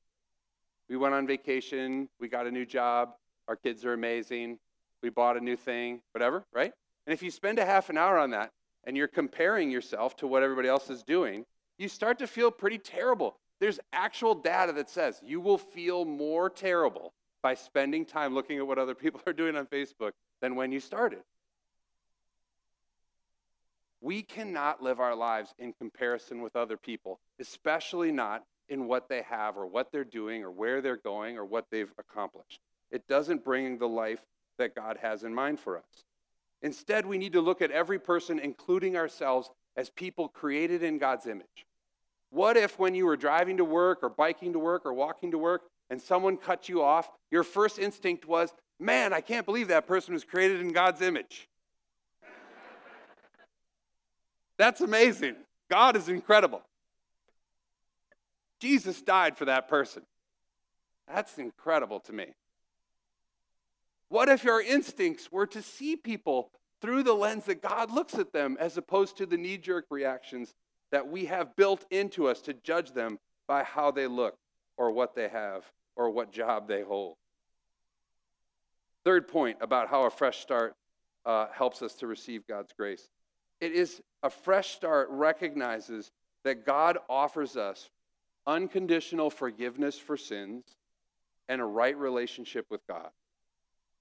We 0.90 0.98
went 0.98 1.14
on 1.14 1.28
vacation, 1.28 2.10
we 2.20 2.28
got 2.28 2.48
a 2.48 2.52
new 2.52 2.66
job, 2.66 3.14
our 3.48 3.56
kids 3.56 3.86
are 3.86 3.94
amazing, 3.94 4.60
we 5.02 5.10
bought 5.10 5.38
a 5.38 5.42
new 5.42 5.56
thing, 5.56 6.02
whatever, 6.14 6.44
right? 6.54 6.72
And 7.06 7.14
if 7.14 7.24
you 7.24 7.32
spend 7.32 7.60
a 7.60 7.66
half 7.66 7.90
an 7.90 7.98
hour 7.98 8.18
on 8.18 8.32
that 8.32 8.52
and 8.86 8.96
you're 8.96 9.08
comparing 9.08 9.72
yourself 9.72 10.16
to 10.18 10.28
what 10.28 10.44
everybody 10.44 10.68
else 10.68 10.90
is 10.90 11.04
doing, 11.04 11.46
you 11.78 11.88
start 11.88 12.20
to 12.20 12.28
feel 12.28 12.52
pretty 12.52 12.78
terrible. 12.78 13.38
There's 13.60 13.80
actual 13.94 14.36
data 14.36 14.72
that 14.74 14.90
says 14.90 15.22
you 15.24 15.40
will 15.40 15.58
feel 15.58 16.06
more 16.06 16.50
terrible 16.50 17.14
by 17.42 17.56
spending 17.56 18.06
time 18.06 18.34
looking 18.34 18.58
at 18.58 18.68
what 18.68 18.78
other 18.78 18.96
people 19.04 19.22
are 19.26 19.34
doing 19.34 19.56
on 19.56 19.66
Facebook 19.66 20.12
than 20.42 20.56
when 20.56 20.72
you 20.72 20.80
started. 20.80 21.20
We 24.02 24.24
cannot 24.24 24.82
live 24.82 25.00
our 25.00 25.16
lives 25.16 25.54
in 25.60 25.74
comparison 25.74 26.42
with 26.42 26.56
other 26.56 26.76
people, 26.76 27.20
especially 27.40 28.12
not 28.12 28.44
in 28.68 28.88
what 28.88 29.08
they 29.08 29.22
have 29.22 29.58
or 29.58 29.68
what 29.68 29.92
they're 29.92 30.04
doing 30.04 30.44
or 30.44 30.50
where 30.50 30.82
they're 30.82 30.98
going 30.98 31.38
or 31.38 31.46
what 31.46 31.66
they've 31.70 31.92
accomplished. 32.00 32.60
It 32.90 33.08
doesn't 33.08 33.44
bring 33.44 33.78
the 33.78 33.88
life 33.88 34.26
that 34.58 34.76
God 34.76 34.98
has 35.02 35.24
in 35.24 35.34
mind 35.34 35.60
for 35.60 35.78
us. 35.78 36.06
Instead, 36.64 37.06
we 37.06 37.18
need 37.18 37.34
to 37.34 37.42
look 37.42 37.62
at 37.62 37.72
every 37.72 38.00
person, 38.00 38.40
including 38.40 38.98
ourselves, 38.98 39.50
as 39.76 39.90
people 39.90 40.28
created 40.28 40.84
in 40.84 40.98
God's 40.98 41.28
image. 41.28 41.66
What 42.30 42.58
if, 42.58 42.80
when 42.80 42.96
you 42.96 43.06
were 43.06 43.18
driving 43.18 43.58
to 43.58 43.66
work 43.66 44.00
or 44.02 44.10
biking 44.10 44.54
to 44.54 44.60
work 44.60 44.86
or 44.86 44.94
walking 44.94 45.32
to 45.32 45.38
work 45.38 45.64
and 45.90 46.02
someone 46.02 46.38
cut 46.38 46.70
you 46.70 46.82
off, 46.82 47.10
your 47.30 47.44
first 47.44 47.78
instinct 47.78 48.26
was, 48.26 48.54
Man, 48.80 49.14
I 49.14 49.22
can't 49.22 49.46
believe 49.46 49.68
that 49.68 49.86
person 49.86 50.16
was 50.16 50.24
created 50.24 50.60
in 50.60 50.70
God's 50.70 51.02
image? 51.02 51.48
That's 54.62 54.82
amazing. 54.82 55.38
God 55.72 55.96
is 55.96 56.08
incredible. 56.08 56.62
Jesus 58.60 59.02
died 59.02 59.36
for 59.36 59.46
that 59.46 59.68
person. 59.68 60.04
That's 61.12 61.40
incredible 61.40 62.00
to 62.02 62.14
me. 62.14 62.36
What 64.10 64.30
if 64.30 64.44
your 64.44 64.62
instincts 64.62 65.32
were 65.32 65.48
to 65.48 65.64
see 65.64 65.96
people 65.96 66.52
through 66.80 67.02
the 67.02 67.16
lens 67.16 67.46
that 67.46 67.64
God 67.64 67.90
looks 67.90 68.14
at 68.14 68.34
them 68.34 68.56
as 68.60 68.78
opposed 68.78 69.18
to 69.18 69.26
the 69.26 69.36
knee 69.36 69.58
jerk 69.58 69.86
reactions 69.90 70.54
that 70.92 71.08
we 71.08 71.26
have 71.26 71.56
built 71.56 71.84
into 71.90 72.28
us 72.28 72.40
to 72.42 72.54
judge 72.54 72.92
them 72.92 73.18
by 73.48 73.64
how 73.64 73.90
they 73.90 74.06
look 74.06 74.36
or 74.78 74.92
what 74.92 75.16
they 75.16 75.28
have 75.28 75.64
or 75.96 76.12
what 76.12 76.32
job 76.32 76.68
they 76.68 76.84
hold? 76.84 77.16
Third 79.06 79.28
point 79.28 79.58
about 79.60 79.90
how 79.90 80.04
a 80.04 80.12
fresh 80.12 80.38
start 80.38 80.76
uh, 81.26 81.48
helps 81.52 81.82
us 81.82 81.96
to 81.96 82.06
receive 82.06 82.46
God's 82.46 82.74
grace 82.78 83.10
it 83.62 83.74
is 83.74 84.02
a 84.24 84.30
fresh 84.30 84.72
start 84.72 85.08
recognizes 85.10 86.12
that 86.44 86.66
God 86.66 86.98
offers 87.10 87.58
us 87.58 87.90
unconditional 88.48 89.30
forgiveness 89.30 89.98
for 89.98 90.18
sins 90.18 90.64
and 91.48 91.62
a 91.62 91.66
right 91.66 91.98
relationship 91.98 92.66
with 92.70 92.86
God. 92.88 93.10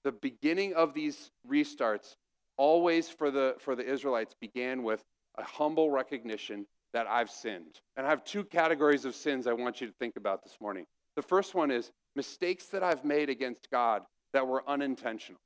The 0.03 0.11
beginning 0.11 0.73
of 0.73 0.93
these 0.93 1.31
restarts 1.47 2.15
always 2.57 3.09
for 3.09 3.31
the 3.31 3.55
for 3.59 3.75
the 3.75 3.85
Israelites 3.85 4.35
began 4.39 4.83
with 4.83 5.03
a 5.35 5.43
humble 5.43 5.89
recognition 5.91 6.65
that 6.93 7.07
I've 7.07 7.29
sinned. 7.29 7.79
And 7.95 8.05
I 8.05 8.09
have 8.09 8.23
two 8.23 8.43
categories 8.43 9.05
of 9.05 9.15
sins 9.15 9.47
I 9.47 9.53
want 9.53 9.79
you 9.81 9.87
to 9.87 9.93
think 9.93 10.17
about 10.17 10.43
this 10.43 10.57
morning. 10.59 10.85
The 11.15 11.21
first 11.21 11.55
one 11.55 11.71
is 11.71 11.91
mistakes 12.15 12.65
that 12.67 12.83
I've 12.83 13.05
made 13.05 13.29
against 13.29 13.69
God 13.69 14.03
that 14.33 14.47
were 14.47 14.67
unintentional. 14.67 15.39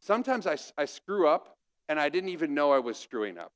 Sometimes 0.00 0.46
I, 0.46 0.56
I 0.76 0.84
screw 0.84 1.28
up 1.28 1.55
and 1.88 2.00
I 2.00 2.08
didn't 2.08 2.30
even 2.30 2.54
know 2.54 2.72
I 2.72 2.78
was 2.78 2.96
screwing 2.96 3.38
up. 3.38 3.52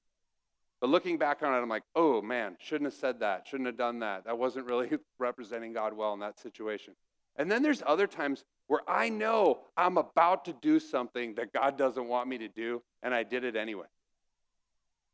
But 0.81 0.91
looking 0.91 1.19
back 1.19 1.43
on 1.43 1.53
it, 1.53 1.59
I'm 1.59 1.69
like, 1.69 1.83
oh 1.95 2.23
man, 2.23 2.57
shouldn't 2.59 2.91
have 2.91 2.99
said 2.99 3.21
that, 3.21 3.47
shouldn't 3.47 3.67
have 3.67 3.77
done 3.77 4.01
that. 4.01 4.25
That 4.25 4.39
wasn't 4.39 4.67
really 4.67 4.91
representing 5.19 5.73
God 5.73 5.93
well 5.93 6.15
in 6.15 6.21
that 6.21 6.39
situation. 6.39 6.95
And 7.37 7.51
then 7.51 7.63
there's 7.63 7.83
other 7.87 8.07
times 8.07 8.45
where 8.67 8.81
I 8.89 9.09
know 9.09 9.61
I'm 9.77 9.99
about 9.99 10.47
to 10.47 10.53
do 10.53 10.81
something 10.81 11.35
that 11.35 11.53
God 11.53 11.77
doesn't 11.77 12.07
want 12.07 12.29
me 12.29 12.39
to 12.39 12.49
do, 12.49 12.83
and 13.03 13.15
I 13.15 13.23
did 13.23 13.45
it 13.45 13.57
anyway. 13.57 13.87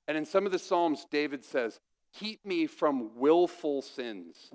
And 0.09 0.17
in 0.17 0.25
some 0.25 0.47
of 0.47 0.53
the 0.53 0.59
Psalms, 0.59 1.07
David 1.11 1.45
says, 1.45 1.81
Keep 2.15 2.47
me 2.47 2.67
from 2.67 3.17
willful 3.17 3.83
sins. 3.83 4.51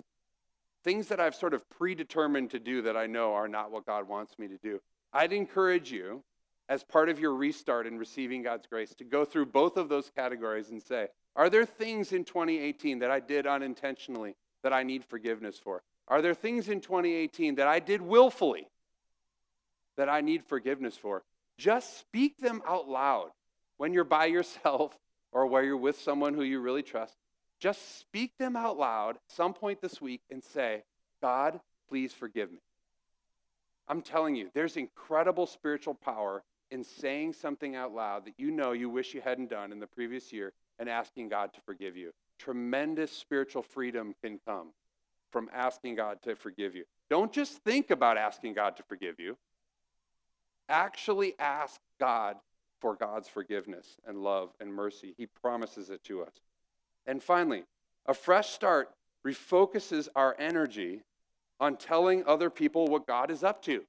Things 0.84 1.10
that 1.10 1.19
I've 1.19 1.36
sort 1.36 1.54
of 1.54 1.69
predetermined 1.69 2.52
to 2.52 2.60
do 2.60 2.82
that 2.84 2.97
I 2.97 3.06
know 3.06 3.34
are 3.34 3.47
not 3.47 3.71
what 3.71 3.86
God 3.86 4.08
wants 4.08 4.39
me 4.39 4.47
to 4.47 4.58
do. 4.58 4.82
I'd 5.13 5.34
encourage 5.34 5.91
you 5.91 6.24
as 6.72 6.86
part 6.86 7.10
of 7.10 7.20
your 7.20 7.36
restart 7.36 7.86
in 7.86 7.98
receiving 7.98 8.44
God's 8.44 8.66
grace 8.66 8.96
to 8.96 9.04
go 9.04 9.26
through 9.26 9.48
both 9.48 9.76
of 9.76 9.90
those 9.90 10.10
categories 10.16 10.70
and 10.70 10.82
say, 10.82 11.10
are 11.36 11.50
there 11.50 11.66
things 11.66 12.14
in 12.14 12.24
2018 12.24 13.00
that 13.00 13.12
I 13.12 13.20
did 13.20 13.46
unintentionally 13.46 14.38
that 14.64 14.72
I 14.72 14.84
need 14.84 15.04
forgiveness 15.04 15.60
for? 15.62 15.84
Are 16.08 16.22
there 16.22 16.34
things 16.34 16.70
in 16.70 16.80
2018 16.80 17.56
that 17.56 17.68
I 17.68 17.80
did 17.80 18.02
willfully 18.02 18.70
that 19.98 20.08
I 20.08 20.22
need 20.22 20.46
forgiveness 20.46 20.96
for? 20.96 21.24
Just 21.58 22.00
speak 22.00 22.38
them 22.38 22.62
out 22.66 22.88
loud 22.88 23.32
when 23.76 23.92
you're 23.92 24.06
by 24.06 24.28
yourself 24.28 24.98
or 25.34 25.48
where 25.48 25.66
you're 25.66 25.76
with 25.76 26.00
someone 26.00 26.34
who 26.34 26.44
you 26.44 26.62
really 26.62 26.84
trust. 26.84 27.18
Just 27.60 28.00
speak 28.00 28.32
them 28.40 28.56
out 28.56 28.78
loud 28.78 29.18
some 29.28 29.54
point 29.54 29.82
this 29.82 30.00
week 30.00 30.22
and 30.32 30.42
say, 30.42 30.84
God, 31.22 31.60
please 31.90 32.14
forgive 32.14 32.50
me. 32.50 32.60
I'm 33.90 34.02
telling 34.02 34.38
you, 34.38 34.50
there's 34.54 34.78
incredible 34.78 35.48
spiritual 35.48 35.96
power 35.96 36.44
in 36.72 36.84
saying 36.84 37.34
something 37.34 37.76
out 37.76 37.94
loud 37.94 38.26
that 38.26 38.34
you 38.38 38.50
know 38.50 38.72
you 38.72 38.90
wish 38.90 39.14
you 39.14 39.22
hadn't 39.22 39.50
done 39.50 39.72
in 39.72 39.80
the 39.80 39.88
previous 39.88 40.32
year 40.32 40.54
and 40.80 40.90
asking 40.90 41.30
God 41.30 41.54
to 41.54 41.62
forgive 41.62 41.96
you. 41.96 42.12
Tremendous 42.40 43.12
spiritual 43.12 43.62
freedom 43.62 44.16
can 44.24 44.40
come 44.48 44.70
from 45.32 45.50
asking 45.54 45.96
God 45.96 46.22
to 46.24 46.36
forgive 46.36 46.76
you. 46.76 46.86
Don't 47.10 47.32
just 47.32 47.58
think 47.64 47.92
about 47.92 48.18
asking 48.18 48.54
God 48.54 48.78
to 48.78 48.84
forgive 48.84 49.20
you. 49.20 49.38
Actually 50.70 51.36
ask 51.40 51.80
God 52.00 52.38
for 52.80 52.96
God's 52.96 53.28
forgiveness 53.28 53.98
and 54.08 54.18
love 54.18 54.50
and 54.60 54.74
mercy. 54.74 55.14
He 55.18 55.28
promises 55.28 55.90
it 55.90 56.04
to 56.06 56.24
us. 56.24 56.34
And 57.06 57.22
finally, 57.22 57.64
a 58.06 58.14
fresh 58.14 58.50
start 58.50 58.90
refocuses 59.26 60.08
our 60.16 60.36
energy 60.40 61.02
on 61.60 61.78
telling 61.78 62.24
other 62.26 62.50
people 62.50 62.88
what 62.88 63.06
God 63.06 63.30
is 63.30 63.44
up 63.44 63.62
to. 63.64 63.84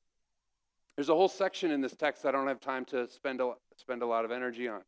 There's 0.97 1.09
a 1.09 1.15
whole 1.15 1.29
section 1.29 1.71
in 1.71 1.81
this 1.81 1.95
text 1.95 2.27
I 2.27 2.31
don't 2.31 2.49
have 2.49 2.61
time 2.61 2.85
to 2.87 3.09
spend 3.09 3.41
a, 3.41 3.53
spend 3.77 4.03
a 4.03 4.07
lot 4.07 4.25
of 4.25 4.31
energy 4.31 4.69
on, 4.69 4.83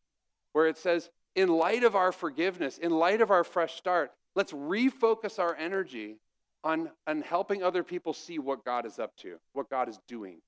where 0.52 0.66
it 0.66 0.76
says, 0.76 1.10
in 1.34 1.48
light 1.48 1.82
of 1.82 1.96
our 1.96 2.12
forgiveness, 2.12 2.78
in 2.78 2.92
light 2.92 3.20
of 3.20 3.30
our 3.30 3.44
fresh 3.44 3.74
start, 3.76 4.12
let's 4.34 4.52
refocus 4.52 5.38
our 5.38 5.56
energy 5.56 6.16
on, 6.62 6.90
on 7.06 7.22
helping 7.22 7.62
other 7.62 7.82
people 7.82 8.12
see 8.12 8.38
what 8.38 8.64
God 8.64 8.86
is 8.86 8.98
up 8.98 9.16
to, 9.18 9.36
what 9.52 9.68
God 9.68 9.88
is 9.88 9.98
doing. 10.06 10.38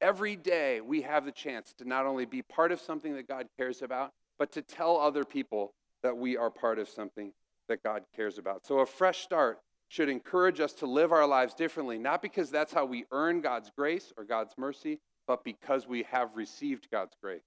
Every 0.00 0.36
day 0.36 0.80
we 0.80 1.02
have 1.02 1.24
the 1.24 1.32
chance 1.32 1.72
to 1.78 1.84
not 1.84 2.06
only 2.06 2.24
be 2.24 2.42
part 2.42 2.72
of 2.72 2.80
something 2.80 3.14
that 3.14 3.28
God 3.28 3.46
cares 3.56 3.82
about, 3.82 4.12
but 4.38 4.52
to 4.52 4.62
tell 4.62 4.98
other 4.98 5.24
people 5.24 5.72
that 6.02 6.16
we 6.16 6.36
are 6.36 6.50
part 6.50 6.78
of 6.78 6.88
something 6.88 7.32
that 7.68 7.82
God 7.82 8.02
cares 8.14 8.38
about. 8.38 8.66
So 8.66 8.80
a 8.80 8.86
fresh 8.86 9.20
start 9.20 9.60
should 9.92 10.08
encourage 10.08 10.58
us 10.58 10.72
to 10.72 10.86
live 10.86 11.12
our 11.12 11.26
lives 11.26 11.52
differently, 11.52 11.98
not 11.98 12.22
because 12.22 12.50
that's 12.50 12.72
how 12.72 12.86
we 12.86 13.04
earn 13.12 13.42
God's 13.42 13.70
grace 13.76 14.10
or 14.16 14.24
God's 14.24 14.54
mercy, 14.56 14.98
but 15.26 15.44
because 15.44 15.86
we 15.86 16.04
have 16.04 16.30
received 16.34 16.88
God's 16.90 17.14
grace 17.22 17.44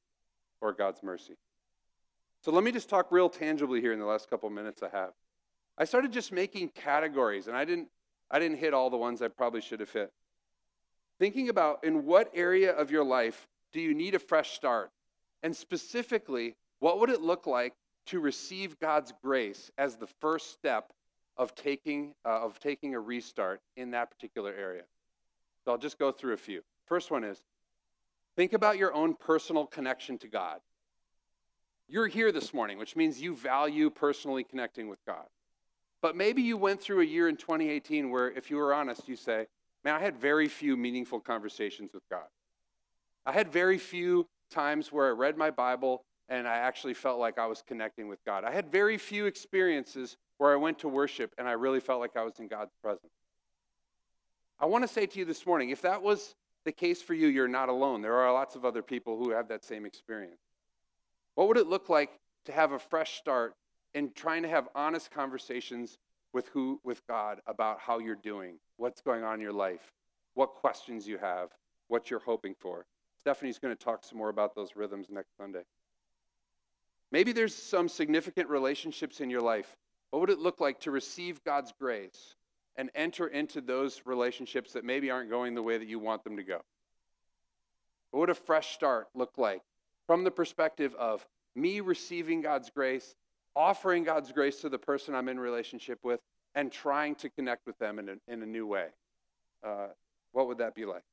or 0.61 0.71
God's 0.71 1.01
mercy. 1.01 1.33
So 2.43 2.51
let 2.51 2.63
me 2.63 2.71
just 2.71 2.87
talk 2.87 3.11
real 3.11 3.29
tangibly 3.29 3.81
here 3.81 3.93
in 3.93 3.97
the 3.97 4.05
last 4.05 4.29
couple 4.29 4.47
minutes 4.51 4.83
I 4.83 4.95
have. 4.95 5.09
I 5.75 5.85
started 5.85 6.11
just 6.11 6.31
making 6.31 6.69
categories, 6.69 7.47
and 7.47 7.57
I 7.57 7.65
didn't, 7.65 7.87
I 8.29 8.37
didn't 8.37 8.59
hit 8.59 8.75
all 8.75 8.91
the 8.91 8.95
ones 8.95 9.23
I 9.23 9.27
probably 9.27 9.61
should 9.61 9.79
have 9.79 9.91
hit. 9.91 10.13
Thinking 11.17 11.49
about 11.49 11.83
in 11.83 12.05
what 12.05 12.29
area 12.31 12.73
of 12.73 12.91
your 12.91 13.03
life 13.03 13.47
do 13.73 13.81
you 13.81 13.95
need 13.95 14.13
a 14.13 14.19
fresh 14.19 14.51
start? 14.51 14.91
And 15.41 15.55
specifically, 15.55 16.55
what 16.77 16.99
would 16.99 17.09
it 17.09 17.21
look 17.21 17.47
like 17.47 17.73
to 18.05 18.19
receive 18.19 18.79
God's 18.79 19.11
grace 19.23 19.71
as 19.79 19.95
the 19.95 20.07
first 20.21 20.51
step 20.53 20.93
of 21.37 21.55
taking, 21.55 22.13
uh, 22.25 22.43
of 22.43 22.59
taking 22.59 22.95
a 22.95 22.99
restart 22.99 23.61
in 23.75 23.91
that 23.91 24.09
particular 24.09 24.53
area. 24.53 24.83
So 25.63 25.71
I'll 25.71 25.77
just 25.77 25.99
go 25.99 26.11
through 26.11 26.33
a 26.33 26.37
few. 26.37 26.61
First 26.85 27.11
one 27.11 27.23
is 27.23 27.41
think 28.35 28.53
about 28.53 28.77
your 28.77 28.93
own 28.93 29.15
personal 29.15 29.65
connection 29.65 30.17
to 30.19 30.27
God. 30.27 30.59
You're 31.87 32.07
here 32.07 32.31
this 32.31 32.53
morning, 32.53 32.77
which 32.77 32.95
means 32.95 33.21
you 33.21 33.35
value 33.35 33.89
personally 33.89 34.43
connecting 34.43 34.87
with 34.87 34.99
God. 35.05 35.25
But 36.01 36.15
maybe 36.15 36.41
you 36.41 36.57
went 36.57 36.81
through 36.81 37.01
a 37.01 37.05
year 37.05 37.27
in 37.27 37.35
2018 37.35 38.09
where, 38.09 38.31
if 38.31 38.49
you 38.49 38.57
were 38.57 38.73
honest, 38.73 39.07
you 39.07 39.15
say, 39.15 39.47
Man, 39.83 39.93
I 39.93 39.99
had 39.99 40.17
very 40.17 40.47
few 40.47 40.75
meaningful 40.75 41.19
conversations 41.19 41.93
with 41.93 42.01
God. 42.09 42.25
I 43.23 43.31
had 43.31 43.51
very 43.51 43.77
few 43.77 44.27
times 44.49 44.91
where 44.91 45.07
I 45.07 45.11
read 45.11 45.37
my 45.37 45.51
Bible 45.51 46.03
and 46.27 46.47
I 46.47 46.57
actually 46.57 46.95
felt 46.95 47.19
like 47.19 47.37
I 47.37 47.45
was 47.45 47.61
connecting 47.61 48.07
with 48.07 48.17
God. 48.25 48.43
I 48.43 48.51
had 48.51 48.71
very 48.71 48.97
few 48.97 49.27
experiences 49.27 50.17
where 50.37 50.53
I 50.53 50.57
went 50.57 50.79
to 50.79 50.87
worship 50.87 51.33
and 51.37 51.47
I 51.47 51.53
really 51.53 51.79
felt 51.79 51.99
like 51.99 52.15
I 52.15 52.23
was 52.23 52.39
in 52.39 52.47
God's 52.47 52.73
presence. 52.81 53.13
I 54.59 54.65
want 54.65 54.83
to 54.83 54.87
say 54.87 55.05
to 55.05 55.19
you 55.19 55.25
this 55.25 55.45
morning 55.45 55.69
if 55.69 55.81
that 55.81 56.01
was 56.01 56.35
the 56.63 56.71
case 56.71 57.01
for 57.01 57.13
you, 57.13 57.27
you're 57.27 57.47
not 57.47 57.69
alone. 57.69 58.01
There 58.01 58.15
are 58.15 58.33
lots 58.33 58.55
of 58.55 58.65
other 58.65 58.81
people 58.81 59.17
who 59.17 59.29
have 59.31 59.47
that 59.49 59.63
same 59.63 59.85
experience. 59.85 60.41
What 61.35 61.47
would 61.47 61.57
it 61.57 61.67
look 61.67 61.89
like 61.89 62.19
to 62.45 62.51
have 62.51 62.71
a 62.71 62.79
fresh 62.79 63.17
start 63.17 63.55
in 63.93 64.11
trying 64.13 64.43
to 64.43 64.49
have 64.49 64.67
honest 64.75 65.11
conversations 65.11 65.97
with 66.33 66.47
who 66.49 66.79
with 66.83 67.05
God 67.07 67.39
about 67.47 67.79
how 67.79 67.99
you're 67.99 68.15
doing, 68.15 68.57
what's 68.77 69.01
going 69.01 69.23
on 69.23 69.35
in 69.35 69.41
your 69.41 69.53
life, 69.53 69.93
what 70.33 70.55
questions 70.55 71.07
you 71.07 71.17
have, 71.17 71.49
what 71.87 72.09
you're 72.09 72.19
hoping 72.19 72.55
for. 72.59 72.85
Stephanie's 73.19 73.57
going 73.57 73.75
to 73.75 73.81
talk 73.81 74.03
some 74.03 74.17
more 74.17 74.29
about 74.29 74.53
those 74.53 74.75
rhythms 74.75 75.07
next 75.09 75.37
Sunday. 75.37 75.63
Maybe 77.11 77.31
there's 77.31 77.55
some 77.55 77.87
significant 77.87 78.49
relationships 78.49 79.21
in 79.21 79.29
your 79.29 79.41
life 79.41 79.77
what 80.15 80.21
would 80.21 80.29
it 80.29 80.39
look 80.39 80.61
like 80.61 80.79
to 80.79 80.91
receive 80.91 81.43
God's 81.43 81.73
grace 81.77 82.35
and 82.77 82.89
enter 82.95 83.27
into 83.27 83.59
those 83.59 84.03
relationships 84.05 84.71
that 84.71 84.85
maybe 84.85 85.11
aren't 85.11 85.29
going 85.29 85.55
the 85.55 85.61
way 85.61 85.77
that 85.77 85.89
you 85.89 85.99
want 85.99 86.23
them 86.23 86.37
to 86.37 86.43
go? 86.43 86.61
What 88.11 88.21
would 88.21 88.29
a 88.29 88.33
fresh 88.33 88.73
start 88.73 89.09
look 89.13 89.37
like 89.37 89.61
from 90.07 90.23
the 90.23 90.31
perspective 90.31 90.95
of 90.97 91.27
me 91.53 91.81
receiving 91.81 92.39
God's 92.39 92.69
grace, 92.69 93.13
offering 93.57 94.05
God's 94.05 94.31
grace 94.31 94.61
to 94.61 94.69
the 94.69 94.77
person 94.77 95.13
I'm 95.13 95.27
in 95.27 95.37
relationship 95.37 95.99
with, 96.01 96.21
and 96.55 96.71
trying 96.71 97.15
to 97.15 97.29
connect 97.29 97.67
with 97.67 97.77
them 97.77 97.99
in 97.99 98.07
a, 98.07 98.15
in 98.29 98.41
a 98.41 98.45
new 98.45 98.65
way? 98.65 98.87
Uh, 99.67 99.87
what 100.31 100.47
would 100.47 100.59
that 100.59 100.75
be 100.75 100.85
like? 100.85 101.03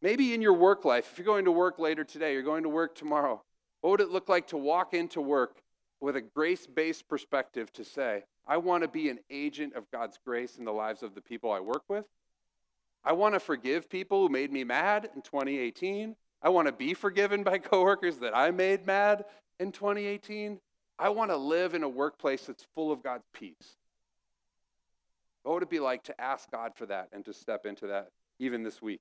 Maybe 0.00 0.32
in 0.32 0.40
your 0.40 0.54
work 0.54 0.84
life, 0.84 1.08
if 1.10 1.18
you're 1.18 1.24
going 1.24 1.46
to 1.46 1.50
work 1.50 1.80
later 1.80 2.04
today, 2.04 2.34
you're 2.34 2.42
going 2.42 2.62
to 2.62 2.68
work 2.68 2.94
tomorrow, 2.94 3.42
what 3.80 3.90
would 3.90 4.00
it 4.00 4.10
look 4.10 4.28
like 4.28 4.46
to 4.48 4.56
walk 4.56 4.94
into 4.94 5.20
work 5.20 5.60
with 6.02 6.16
a 6.16 6.20
grace 6.20 6.66
based 6.66 7.08
perspective 7.08 7.72
to 7.72 7.84
say, 7.84 8.24
I 8.46 8.56
want 8.56 8.82
to 8.82 8.88
be 8.88 9.08
an 9.08 9.20
agent 9.30 9.74
of 9.74 9.90
God's 9.92 10.18
grace 10.26 10.56
in 10.56 10.64
the 10.64 10.72
lives 10.72 11.02
of 11.02 11.14
the 11.14 11.20
people 11.20 11.52
I 11.52 11.60
work 11.60 11.84
with. 11.88 12.04
I 13.04 13.12
want 13.12 13.34
to 13.34 13.40
forgive 13.40 13.88
people 13.88 14.20
who 14.20 14.28
made 14.28 14.52
me 14.52 14.64
mad 14.64 15.08
in 15.14 15.22
2018. 15.22 16.16
I 16.42 16.48
want 16.48 16.66
to 16.66 16.72
be 16.72 16.92
forgiven 16.92 17.44
by 17.44 17.58
coworkers 17.58 18.18
that 18.18 18.36
I 18.36 18.50
made 18.50 18.84
mad 18.84 19.24
in 19.60 19.70
2018. 19.70 20.58
I 20.98 21.08
want 21.08 21.30
to 21.30 21.36
live 21.36 21.74
in 21.74 21.84
a 21.84 21.88
workplace 21.88 22.46
that's 22.46 22.66
full 22.74 22.90
of 22.90 23.02
God's 23.02 23.26
peace. 23.32 23.76
What 25.44 25.54
would 25.54 25.62
it 25.62 25.70
be 25.70 25.80
like 25.80 26.02
to 26.04 26.20
ask 26.20 26.50
God 26.50 26.72
for 26.74 26.86
that 26.86 27.08
and 27.12 27.24
to 27.24 27.32
step 27.32 27.64
into 27.64 27.86
that 27.88 28.08
even 28.40 28.64
this 28.64 28.82
week? 28.82 29.00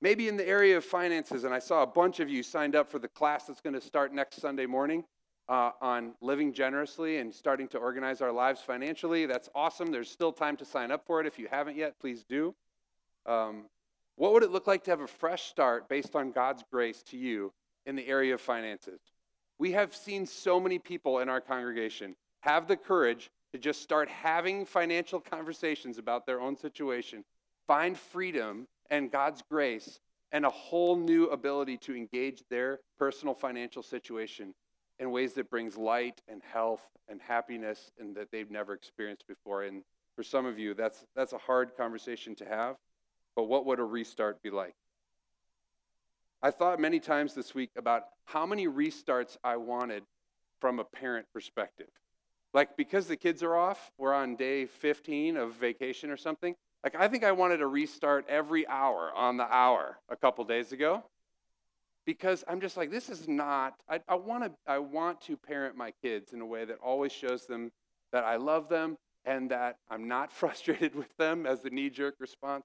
Maybe 0.00 0.28
in 0.28 0.36
the 0.36 0.46
area 0.46 0.76
of 0.76 0.84
finances, 0.84 1.42
and 1.42 1.52
I 1.52 1.58
saw 1.58 1.82
a 1.82 1.86
bunch 1.86 2.20
of 2.20 2.28
you 2.28 2.44
signed 2.44 2.76
up 2.76 2.88
for 2.88 3.00
the 3.00 3.08
class 3.08 3.46
that's 3.46 3.60
going 3.60 3.74
to 3.74 3.80
start 3.80 4.12
next 4.12 4.40
Sunday 4.40 4.66
morning 4.66 5.04
uh, 5.48 5.70
on 5.80 6.12
living 6.20 6.52
generously 6.52 7.18
and 7.18 7.34
starting 7.34 7.68
to 7.68 7.78
organize 7.78 8.20
our 8.20 8.32
lives 8.32 8.60
financially. 8.60 9.26
That's 9.26 9.48
awesome. 9.54 9.90
There's 9.90 10.10
still 10.10 10.32
time 10.32 10.56
to 10.58 10.64
sign 10.64 10.90
up 10.90 11.06
for 11.06 11.20
it. 11.20 11.26
If 11.26 11.38
you 11.38 11.48
haven't 11.50 11.76
yet, 11.76 11.98
please 11.98 12.24
do. 12.28 12.54
Um, 13.26 13.64
what 14.16 14.32
would 14.32 14.42
it 14.42 14.50
look 14.50 14.66
like 14.66 14.84
to 14.84 14.90
have 14.90 15.00
a 15.00 15.06
fresh 15.06 15.44
start 15.44 15.88
based 15.88 16.14
on 16.16 16.32
God's 16.32 16.64
grace 16.70 17.02
to 17.04 17.16
you 17.16 17.52
in 17.86 17.96
the 17.96 18.06
area 18.06 18.34
of 18.34 18.40
finances? 18.40 19.00
We 19.58 19.72
have 19.72 19.94
seen 19.94 20.26
so 20.26 20.60
many 20.60 20.78
people 20.78 21.20
in 21.20 21.28
our 21.28 21.40
congregation 21.40 22.14
have 22.40 22.68
the 22.68 22.76
courage 22.76 23.30
to 23.52 23.58
just 23.58 23.82
start 23.82 24.08
having 24.08 24.66
financial 24.66 25.20
conversations 25.20 25.98
about 25.98 26.26
their 26.26 26.40
own 26.40 26.56
situation, 26.56 27.24
find 27.66 27.96
freedom 27.96 28.66
and 28.90 29.10
God's 29.10 29.42
grace, 29.50 30.00
and 30.32 30.44
a 30.44 30.50
whole 30.50 30.96
new 30.96 31.26
ability 31.26 31.78
to 31.78 31.96
engage 31.96 32.42
their 32.50 32.80
personal 32.98 33.34
financial 33.34 33.82
situation 33.82 34.54
in 34.98 35.10
ways 35.10 35.34
that 35.34 35.50
brings 35.50 35.76
light 35.76 36.20
and 36.28 36.42
health 36.42 36.82
and 37.08 37.20
happiness 37.20 37.90
and 37.98 38.16
that 38.16 38.30
they've 38.30 38.50
never 38.50 38.74
experienced 38.74 39.26
before. 39.26 39.62
And 39.62 39.82
for 40.16 40.22
some 40.22 40.46
of 40.46 40.58
you, 40.58 40.74
that's, 40.74 41.04
that's 41.14 41.32
a 41.32 41.38
hard 41.38 41.76
conversation 41.76 42.34
to 42.36 42.44
have. 42.44 42.76
But 43.36 43.44
what 43.44 43.66
would 43.66 43.78
a 43.78 43.84
restart 43.84 44.42
be 44.42 44.50
like? 44.50 44.74
I 46.42 46.50
thought 46.50 46.80
many 46.80 47.00
times 47.00 47.34
this 47.34 47.54
week 47.54 47.70
about 47.76 48.04
how 48.24 48.46
many 48.46 48.66
restarts 48.66 49.36
I 49.42 49.56
wanted 49.56 50.04
from 50.60 50.78
a 50.78 50.84
parent 50.84 51.26
perspective. 51.32 51.88
Like, 52.54 52.76
because 52.76 53.06
the 53.06 53.16
kids 53.16 53.42
are 53.42 53.56
off, 53.56 53.92
we're 53.98 54.14
on 54.14 54.36
day 54.36 54.66
15 54.66 55.36
of 55.36 55.54
vacation 55.54 56.10
or 56.10 56.16
something. 56.16 56.54
Like, 56.82 56.94
I 56.94 57.08
think 57.08 57.24
I 57.24 57.32
wanted 57.32 57.60
a 57.60 57.66
restart 57.66 58.26
every 58.28 58.66
hour 58.66 59.12
on 59.14 59.36
the 59.36 59.44
hour 59.44 59.98
a 60.08 60.16
couple 60.16 60.44
days 60.44 60.72
ago 60.72 61.04
because 62.08 62.42
I'm 62.48 62.58
just 62.58 62.78
like, 62.78 62.90
this 62.90 63.10
is 63.10 63.28
not, 63.28 63.74
I, 63.86 64.00
I, 64.08 64.14
wanna, 64.14 64.52
I 64.66 64.78
want 64.78 65.20
to 65.26 65.36
parent 65.36 65.76
my 65.76 65.92
kids 66.02 66.32
in 66.32 66.40
a 66.40 66.46
way 66.46 66.64
that 66.64 66.78
always 66.82 67.12
shows 67.12 67.44
them 67.44 67.70
that 68.12 68.24
I 68.24 68.36
love 68.36 68.70
them 68.70 68.96
and 69.26 69.50
that 69.50 69.76
I'm 69.90 70.08
not 70.08 70.32
frustrated 70.40 70.94
with 70.94 71.14
them 71.18 71.44
as 71.44 71.60
the 71.60 71.68
knee 71.68 71.90
jerk 71.90 72.14
response, 72.18 72.64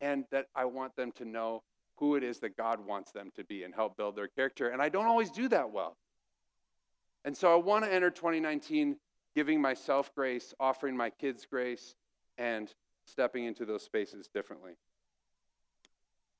and 0.00 0.24
that 0.30 0.46
I 0.54 0.66
want 0.66 0.94
them 0.94 1.10
to 1.16 1.24
know 1.24 1.64
who 1.96 2.14
it 2.14 2.22
is 2.22 2.38
that 2.38 2.56
God 2.56 2.78
wants 2.78 3.10
them 3.10 3.32
to 3.34 3.42
be 3.42 3.64
and 3.64 3.74
help 3.74 3.96
build 3.96 4.14
their 4.14 4.28
character. 4.28 4.68
And 4.68 4.80
I 4.80 4.88
don't 4.88 5.06
always 5.06 5.32
do 5.32 5.48
that 5.48 5.72
well. 5.72 5.96
And 7.24 7.36
so 7.36 7.52
I 7.52 7.56
want 7.56 7.84
to 7.86 7.92
enter 7.92 8.10
2019 8.10 8.98
giving 9.34 9.60
myself 9.60 10.14
grace, 10.14 10.54
offering 10.60 10.96
my 10.96 11.10
kids 11.10 11.44
grace, 11.44 11.96
and 12.38 12.72
stepping 13.04 13.46
into 13.46 13.64
those 13.64 13.82
spaces 13.82 14.28
differently. 14.32 14.74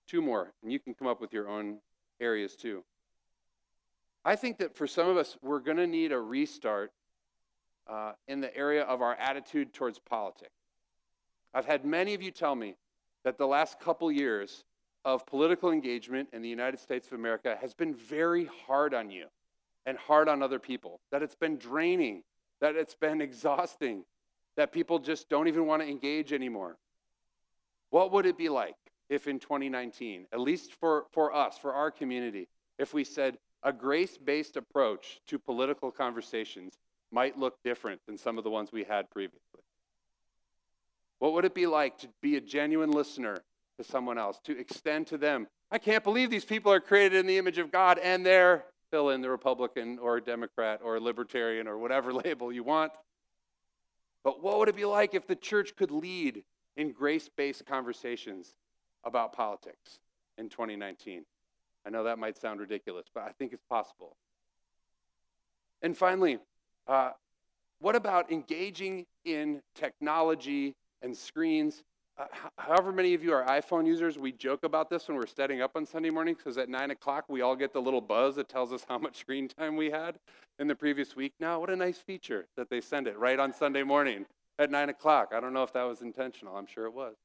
Two 0.06 0.22
more, 0.22 0.52
and 0.62 0.70
you 0.70 0.78
can 0.78 0.94
come 0.94 1.08
up 1.08 1.20
with 1.20 1.32
your 1.32 1.48
own 1.48 1.78
areas 2.20 2.56
too. 2.56 2.84
I 4.24 4.36
think 4.36 4.58
that 4.58 4.74
for 4.74 4.86
some 4.86 5.08
of 5.08 5.16
us, 5.16 5.36
we're 5.42 5.60
going 5.60 5.76
to 5.76 5.86
need 5.86 6.12
a 6.12 6.18
restart 6.18 6.92
uh, 7.88 8.12
in 8.26 8.40
the 8.40 8.54
area 8.56 8.82
of 8.82 9.00
our 9.00 9.14
attitude 9.14 9.72
towards 9.72 9.98
politics. 9.98 10.50
I've 11.54 11.66
had 11.66 11.84
many 11.84 12.14
of 12.14 12.22
you 12.22 12.32
tell 12.32 12.54
me 12.54 12.76
that 13.24 13.38
the 13.38 13.46
last 13.46 13.78
couple 13.78 14.10
years 14.10 14.64
of 15.04 15.24
political 15.26 15.70
engagement 15.70 16.28
in 16.32 16.42
the 16.42 16.48
United 16.48 16.80
States 16.80 17.06
of 17.06 17.12
America 17.12 17.56
has 17.60 17.74
been 17.74 17.94
very 17.94 18.48
hard 18.66 18.92
on 18.92 19.10
you 19.10 19.26
and 19.86 19.96
hard 19.96 20.28
on 20.28 20.42
other 20.42 20.58
people, 20.58 21.00
that 21.12 21.22
it's 21.22 21.36
been 21.36 21.56
draining, 21.56 22.24
that 22.60 22.74
it's 22.74 22.96
been 22.96 23.20
exhausting. 23.20 24.04
that 24.56 24.72
people 24.72 24.98
just 24.98 25.28
don't 25.28 25.48
even 25.48 25.66
want 25.66 25.82
to 25.82 25.88
engage 25.88 26.32
anymore. 26.32 26.76
What 27.90 28.10
would 28.12 28.26
it 28.26 28.36
be 28.36 28.48
like 28.48 28.74
if 29.08 29.26
in 29.26 29.38
2019, 29.38 30.26
at 30.32 30.40
least 30.40 30.72
for, 30.74 31.04
for 31.12 31.34
us, 31.34 31.58
for 31.58 31.72
our 31.72 31.90
community, 31.90 32.48
if 32.78 32.92
we 32.92 33.04
said 33.04 33.38
a 33.62 33.72
grace 33.72 34.16
based 34.18 34.56
approach 34.56 35.20
to 35.26 35.38
political 35.38 35.90
conversations 35.90 36.78
might 37.10 37.38
look 37.38 37.62
different 37.62 38.00
than 38.06 38.18
some 38.18 38.38
of 38.38 38.44
the 38.44 38.50
ones 38.50 38.72
we 38.72 38.84
had 38.84 39.10
previously? 39.10 39.60
What 41.18 41.32
would 41.32 41.44
it 41.44 41.54
be 41.54 41.66
like 41.66 41.98
to 41.98 42.08
be 42.20 42.36
a 42.36 42.40
genuine 42.40 42.90
listener 42.90 43.38
to 43.78 43.84
someone 43.84 44.18
else, 44.18 44.38
to 44.44 44.58
extend 44.58 45.06
to 45.08 45.18
them? 45.18 45.46
I 45.70 45.78
can't 45.78 46.04
believe 46.04 46.30
these 46.30 46.44
people 46.44 46.72
are 46.72 46.80
created 46.80 47.18
in 47.18 47.26
the 47.26 47.38
image 47.38 47.58
of 47.58 47.72
God 47.72 47.98
and 47.98 48.24
they're 48.24 48.64
fill 48.90 49.10
in 49.10 49.20
the 49.20 49.30
Republican 49.30 49.98
or 49.98 50.20
Democrat 50.20 50.80
or 50.82 51.00
Libertarian 51.00 51.66
or 51.66 51.78
whatever 51.78 52.12
label 52.24 52.52
you 52.52 52.62
want. 52.62 52.92
But 54.22 54.42
what 54.42 54.58
would 54.58 54.68
it 54.68 54.76
be 54.76 54.84
like 54.84 55.14
if 55.14 55.26
the 55.26 55.36
church 55.36 55.74
could 55.76 55.90
lead 55.90 56.44
in 56.76 56.92
grace 56.92 57.28
based 57.36 57.64
conversations 57.66 58.54
about 59.06 59.32
politics 59.32 59.98
in 60.36 60.50
2019? 60.50 61.24
I 61.86 61.90
know 61.90 62.04
that 62.04 62.18
might 62.18 62.36
sound 62.36 62.60
ridiculous, 62.60 63.06
but 63.14 63.22
I 63.22 63.30
think 63.30 63.52
it's 63.52 63.64
possible. 63.64 64.16
And 65.82 65.96
finally, 65.96 66.38
uh, 66.88 67.10
what 67.78 67.94
about 67.94 68.32
engaging 68.32 69.06
in 69.24 69.62
technology 69.74 70.74
and 71.02 71.16
screens? 71.16 71.84
Uh, 72.18 72.24
however 72.56 72.90
many 72.90 73.12
of 73.14 73.22
you 73.22 73.32
are 73.32 73.44
iPhone 73.44 73.86
users, 73.86 74.18
we 74.18 74.32
joke 74.32 74.64
about 74.64 74.88
this 74.88 75.06
when 75.06 75.16
we're 75.16 75.26
setting 75.26 75.60
up 75.60 75.72
on 75.76 75.84
Sunday 75.84 76.08
morning 76.10 76.34
because 76.34 76.56
at 76.56 76.68
9 76.68 76.90
o'clock 76.90 77.24
we 77.28 77.42
all 77.42 77.54
get 77.54 77.72
the 77.72 77.80
little 77.80 78.00
buzz 78.00 78.36
that 78.36 78.48
tells 78.48 78.72
us 78.72 78.84
how 78.88 78.98
much 78.98 79.18
screen 79.18 79.46
time 79.46 79.76
we 79.76 79.90
had 79.90 80.18
in 80.58 80.66
the 80.66 80.74
previous 80.74 81.14
week. 81.14 81.34
Now, 81.38 81.60
what 81.60 81.68
a 81.68 81.76
nice 81.76 81.98
feature 81.98 82.46
that 82.56 82.70
they 82.70 82.80
send 82.80 83.06
it 83.06 83.18
right 83.18 83.38
on 83.38 83.52
Sunday 83.52 83.82
morning 83.82 84.24
at 84.58 84.70
9 84.70 84.88
o'clock. 84.88 85.32
I 85.34 85.40
don't 85.40 85.52
know 85.52 85.62
if 85.62 85.72
that 85.74 85.84
was 85.84 86.00
intentional, 86.00 86.56
I'm 86.56 86.66
sure 86.66 86.86
it 86.86 86.94
was. 86.94 87.16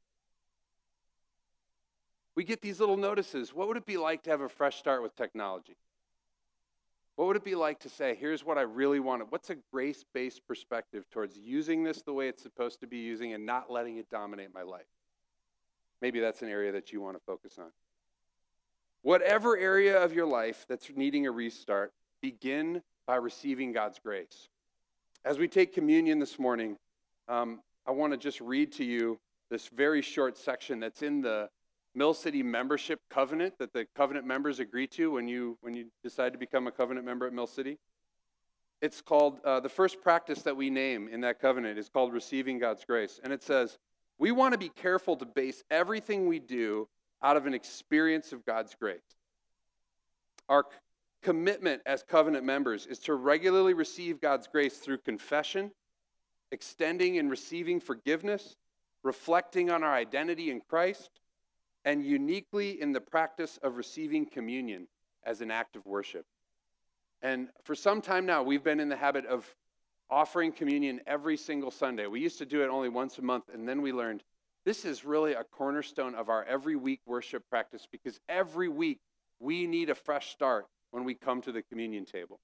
We 2.41 2.45
get 2.45 2.59
these 2.59 2.79
little 2.79 2.97
notices. 2.97 3.53
What 3.53 3.67
would 3.67 3.77
it 3.77 3.85
be 3.85 3.97
like 3.97 4.23
to 4.23 4.31
have 4.31 4.41
a 4.41 4.49
fresh 4.49 4.77
start 4.77 5.03
with 5.03 5.15
technology? 5.15 5.75
What 7.15 7.27
would 7.27 7.35
it 7.35 7.43
be 7.43 7.53
like 7.53 7.81
to 7.81 7.89
say, 7.89 8.17
here's 8.19 8.43
what 8.43 8.57
I 8.57 8.61
really 8.61 8.99
want? 8.99 9.31
What's 9.31 9.51
a 9.51 9.57
grace 9.71 10.03
based 10.11 10.41
perspective 10.47 11.05
towards 11.11 11.37
using 11.37 11.83
this 11.83 12.01
the 12.01 12.13
way 12.13 12.29
it's 12.29 12.41
supposed 12.41 12.79
to 12.79 12.87
be 12.87 12.97
using 12.97 13.33
and 13.33 13.45
not 13.45 13.69
letting 13.71 13.97
it 13.97 14.09
dominate 14.09 14.51
my 14.55 14.63
life? 14.63 14.87
Maybe 16.01 16.19
that's 16.19 16.41
an 16.41 16.49
area 16.49 16.71
that 16.71 16.91
you 16.91 16.99
want 16.99 17.15
to 17.15 17.21
focus 17.27 17.59
on. 17.59 17.69
Whatever 19.03 19.55
area 19.55 20.03
of 20.03 20.11
your 20.11 20.25
life 20.25 20.65
that's 20.67 20.89
needing 20.95 21.27
a 21.27 21.31
restart, 21.31 21.93
begin 22.23 22.81
by 23.05 23.17
receiving 23.17 23.71
God's 23.71 23.99
grace. 23.99 24.49
As 25.23 25.37
we 25.37 25.47
take 25.47 25.75
communion 25.75 26.17
this 26.17 26.39
morning, 26.39 26.75
um, 27.27 27.61
I 27.85 27.91
want 27.91 28.13
to 28.13 28.17
just 28.17 28.41
read 28.41 28.71
to 28.71 28.83
you 28.83 29.19
this 29.51 29.67
very 29.67 30.01
short 30.01 30.39
section 30.39 30.79
that's 30.79 31.03
in 31.03 31.21
the 31.21 31.47
Mill 31.93 32.13
City 32.13 32.41
membership 32.41 33.01
covenant 33.09 33.57
that 33.59 33.73
the 33.73 33.85
covenant 33.95 34.25
members 34.25 34.59
agree 34.59 34.87
to 34.87 35.11
when 35.11 35.27
you 35.27 35.57
when 35.61 35.73
you 35.73 35.87
decide 36.03 36.33
to 36.33 36.39
become 36.39 36.67
a 36.67 36.71
covenant 36.71 37.05
member 37.05 37.27
at 37.27 37.33
Mill 37.33 37.47
City. 37.47 37.77
It's 38.81 39.01
called 39.01 39.39
uh, 39.45 39.59
the 39.59 39.69
first 39.69 40.01
practice 40.01 40.41
that 40.43 40.55
we 40.55 40.69
name 40.69 41.07
in 41.07 41.21
that 41.21 41.39
covenant 41.39 41.77
is 41.77 41.89
called 41.89 42.13
receiving 42.13 42.57
God's 42.59 42.85
grace, 42.85 43.19
and 43.23 43.31
it 43.33 43.43
says 43.43 43.77
we 44.17 44.31
want 44.31 44.53
to 44.53 44.57
be 44.57 44.69
careful 44.69 45.15
to 45.17 45.25
base 45.25 45.63
everything 45.69 46.27
we 46.27 46.39
do 46.39 46.87
out 47.23 47.37
of 47.37 47.45
an 47.45 47.53
experience 47.53 48.33
of 48.33 48.45
God's 48.45 48.75
grace. 48.75 49.01
Our 50.47 50.65
commitment 51.21 51.81
as 51.85 52.03
covenant 52.03 52.45
members 52.45 52.85
is 52.87 52.99
to 52.99 53.13
regularly 53.13 53.73
receive 53.73 54.19
God's 54.19 54.47
grace 54.47 54.77
through 54.77 54.99
confession, 54.99 55.71
extending 56.51 57.17
and 57.17 57.29
receiving 57.29 57.79
forgiveness, 57.79 58.57
reflecting 59.03 59.69
on 59.69 59.83
our 59.83 59.93
identity 59.93 60.49
in 60.49 60.61
Christ, 60.61 61.20
and 61.85 62.05
uniquely 62.05 62.81
in 62.81 62.91
the 62.91 63.01
practice 63.01 63.59
of 63.63 63.77
receiving 63.77 64.25
communion 64.25 64.87
as 65.23 65.41
an 65.41 65.51
act 65.51 65.75
of 65.75 65.85
worship. 65.85 66.25
And 67.21 67.49
for 67.63 67.75
some 67.75 68.01
time 68.01 68.25
now, 68.25 68.43
we've 68.43 68.63
been 68.63 68.79
in 68.79 68.89
the 68.89 68.95
habit 68.95 69.25
of 69.25 69.45
offering 70.09 70.51
communion 70.51 70.99
every 71.07 71.37
single 71.37 71.71
Sunday. 71.71 72.07
We 72.07 72.19
used 72.19 72.37
to 72.39 72.45
do 72.45 72.63
it 72.63 72.67
only 72.67 72.89
once 72.89 73.17
a 73.17 73.21
month, 73.21 73.45
and 73.53 73.67
then 73.67 73.81
we 73.81 73.93
learned 73.93 74.23
this 74.65 74.85
is 74.85 75.05
really 75.05 75.33
a 75.33 75.43
cornerstone 75.43 76.13
of 76.13 76.29
our 76.29 76.43
every 76.43 76.75
week 76.75 77.01
worship 77.05 77.47
practice 77.49 77.87
because 77.91 78.19
every 78.29 78.67
week 78.67 78.99
we 79.39 79.65
need 79.65 79.89
a 79.89 79.95
fresh 79.95 80.31
start 80.31 80.67
when 80.91 81.03
we 81.03 81.15
come 81.15 81.41
to 81.41 81.51
the 81.51 81.63
communion 81.63 82.05
table. 82.05 82.39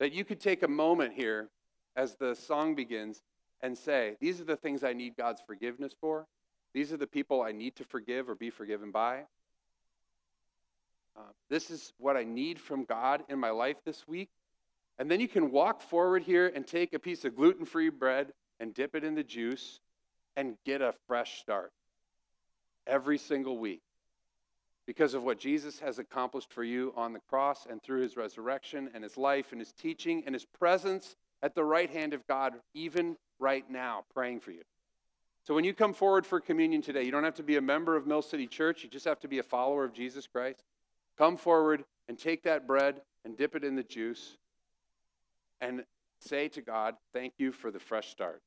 That 0.00 0.12
you 0.12 0.24
could 0.24 0.40
take 0.40 0.62
a 0.62 0.68
moment 0.68 1.14
here 1.14 1.48
as 1.96 2.16
the 2.16 2.34
song 2.34 2.74
begins 2.74 3.22
and 3.62 3.78
say, 3.78 4.16
These 4.20 4.40
are 4.40 4.44
the 4.44 4.56
things 4.56 4.84
I 4.84 4.92
need 4.92 5.16
God's 5.16 5.40
forgiveness 5.46 5.94
for. 5.98 6.26
These 6.74 6.92
are 6.92 6.96
the 6.96 7.06
people 7.06 7.40
I 7.40 7.52
need 7.52 7.76
to 7.76 7.84
forgive 7.84 8.28
or 8.28 8.34
be 8.34 8.50
forgiven 8.50 8.90
by. 8.90 9.20
Uh, 11.16 11.20
this 11.48 11.70
is 11.70 11.92
what 11.98 12.16
I 12.16 12.24
need 12.24 12.58
from 12.60 12.84
God 12.84 13.22
in 13.28 13.38
my 13.38 13.50
life 13.50 13.78
this 13.84 14.06
week. 14.08 14.28
And 14.98 15.10
then 15.10 15.20
you 15.20 15.28
can 15.28 15.50
walk 15.50 15.80
forward 15.80 16.24
here 16.24 16.50
and 16.52 16.66
take 16.66 16.92
a 16.92 16.98
piece 16.98 17.24
of 17.24 17.36
gluten 17.36 17.64
free 17.64 17.88
bread 17.88 18.32
and 18.58 18.74
dip 18.74 18.94
it 18.94 19.04
in 19.04 19.14
the 19.14 19.22
juice 19.22 19.80
and 20.36 20.56
get 20.64 20.82
a 20.82 20.94
fresh 21.06 21.40
start 21.40 21.72
every 22.86 23.18
single 23.18 23.56
week 23.58 23.82
because 24.86 25.14
of 25.14 25.22
what 25.22 25.38
Jesus 25.38 25.78
has 25.78 25.98
accomplished 25.98 26.52
for 26.52 26.64
you 26.64 26.92
on 26.96 27.12
the 27.12 27.20
cross 27.30 27.66
and 27.68 27.82
through 27.82 28.02
his 28.02 28.16
resurrection 28.16 28.90
and 28.94 29.02
his 29.02 29.16
life 29.16 29.52
and 29.52 29.60
his 29.60 29.72
teaching 29.72 30.22
and 30.26 30.34
his 30.34 30.44
presence 30.44 31.16
at 31.42 31.54
the 31.54 31.64
right 31.64 31.90
hand 31.90 32.14
of 32.14 32.26
God, 32.26 32.54
even 32.74 33.16
right 33.38 33.68
now, 33.70 34.04
praying 34.12 34.40
for 34.40 34.50
you. 34.50 34.62
So 35.44 35.54
when 35.54 35.64
you 35.64 35.74
come 35.74 35.92
forward 35.92 36.24
for 36.24 36.40
communion 36.40 36.80
today, 36.80 37.02
you 37.02 37.12
don't 37.12 37.22
have 37.22 37.34
to 37.34 37.42
be 37.42 37.56
a 37.56 37.60
member 37.60 37.96
of 37.96 38.06
Mill 38.06 38.22
City 38.22 38.46
Church, 38.46 38.82
you 38.82 38.88
just 38.88 39.04
have 39.04 39.20
to 39.20 39.28
be 39.28 39.38
a 39.38 39.42
follower 39.42 39.84
of 39.84 39.92
Jesus 39.92 40.26
Christ. 40.26 40.64
Come 41.18 41.36
forward 41.36 41.84
and 42.08 42.18
take 42.18 42.42
that 42.44 42.66
bread 42.66 43.02
and 43.24 43.36
dip 43.36 43.54
it 43.54 43.62
in 43.62 43.76
the 43.76 43.82
juice 43.82 44.38
and 45.60 45.84
say 46.18 46.48
to 46.48 46.62
God, 46.62 46.94
Thank 47.12 47.34
you 47.36 47.52
for 47.52 47.70
the 47.70 47.78
fresh 47.78 48.08
start. 48.08 48.40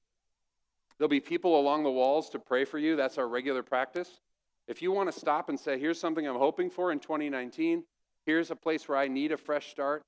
There'll 0.97 1.07
be 1.07 1.19
people 1.19 1.59
along 1.59 1.83
the 1.83 1.91
walls 1.91 2.31
to 2.31 2.39
pray 2.39 2.65
for 2.65 2.79
you. 2.79 2.95
That's 2.95 3.19
our 3.19 3.27
regular 3.27 3.61
practice. 3.61 4.19
If 4.67 4.81
you 4.81 4.91
want 4.91 5.11
to 5.11 5.17
stop 5.17 5.49
and 5.49 5.59
say, 5.59 5.79
Here's 5.79 5.99
something 5.99 6.27
I'm 6.27 6.35
hoping 6.35 6.71
for 6.71 6.91
in 6.91 6.99
2019, 6.99 7.83
here's 8.25 8.49
a 8.49 8.55
place 8.55 8.89
where 8.89 8.97
I 8.97 9.07
need 9.07 9.31
a 9.31 9.37
fresh 9.37 9.69
start 9.69 10.01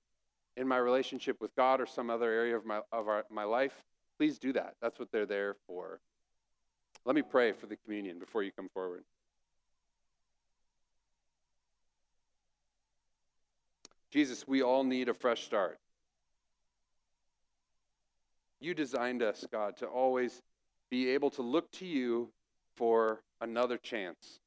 in 0.57 0.67
my 0.67 0.77
relationship 0.77 1.39
with 1.39 1.55
God 1.55 1.79
or 1.79 1.85
some 1.85 2.09
other 2.09 2.31
area 2.31 2.57
of 2.57 2.65
my, 2.65 2.81
of 2.91 3.07
our, 3.07 3.25
my 3.29 3.43
life, 3.43 3.85
please 4.17 4.39
do 4.39 4.51
that. 4.53 4.73
That's 4.81 4.99
what 4.99 5.11
they're 5.11 5.27
there 5.27 5.55
for. 5.67 5.99
Let 7.05 7.15
me 7.15 7.21
pray 7.21 7.53
for 7.53 7.65
the 7.65 7.75
communion 7.75 8.19
before 8.19 8.43
you 8.43 8.51
come 8.51 8.69
forward. 8.73 9.03
Jesus, 14.11 14.47
we 14.47 14.61
all 14.61 14.83
need 14.83 15.07
a 15.07 15.13
fresh 15.13 15.43
start. 15.43 15.79
You 18.59 18.73
designed 18.73 19.21
us, 19.21 19.45
God, 19.51 19.77
to 19.77 19.85
always 19.85 20.41
be 20.89 21.09
able 21.09 21.29
to 21.31 21.41
look 21.41 21.71
to 21.73 21.85
you 21.85 22.29
for 22.75 23.21
another 23.39 23.77
chance. 23.77 24.39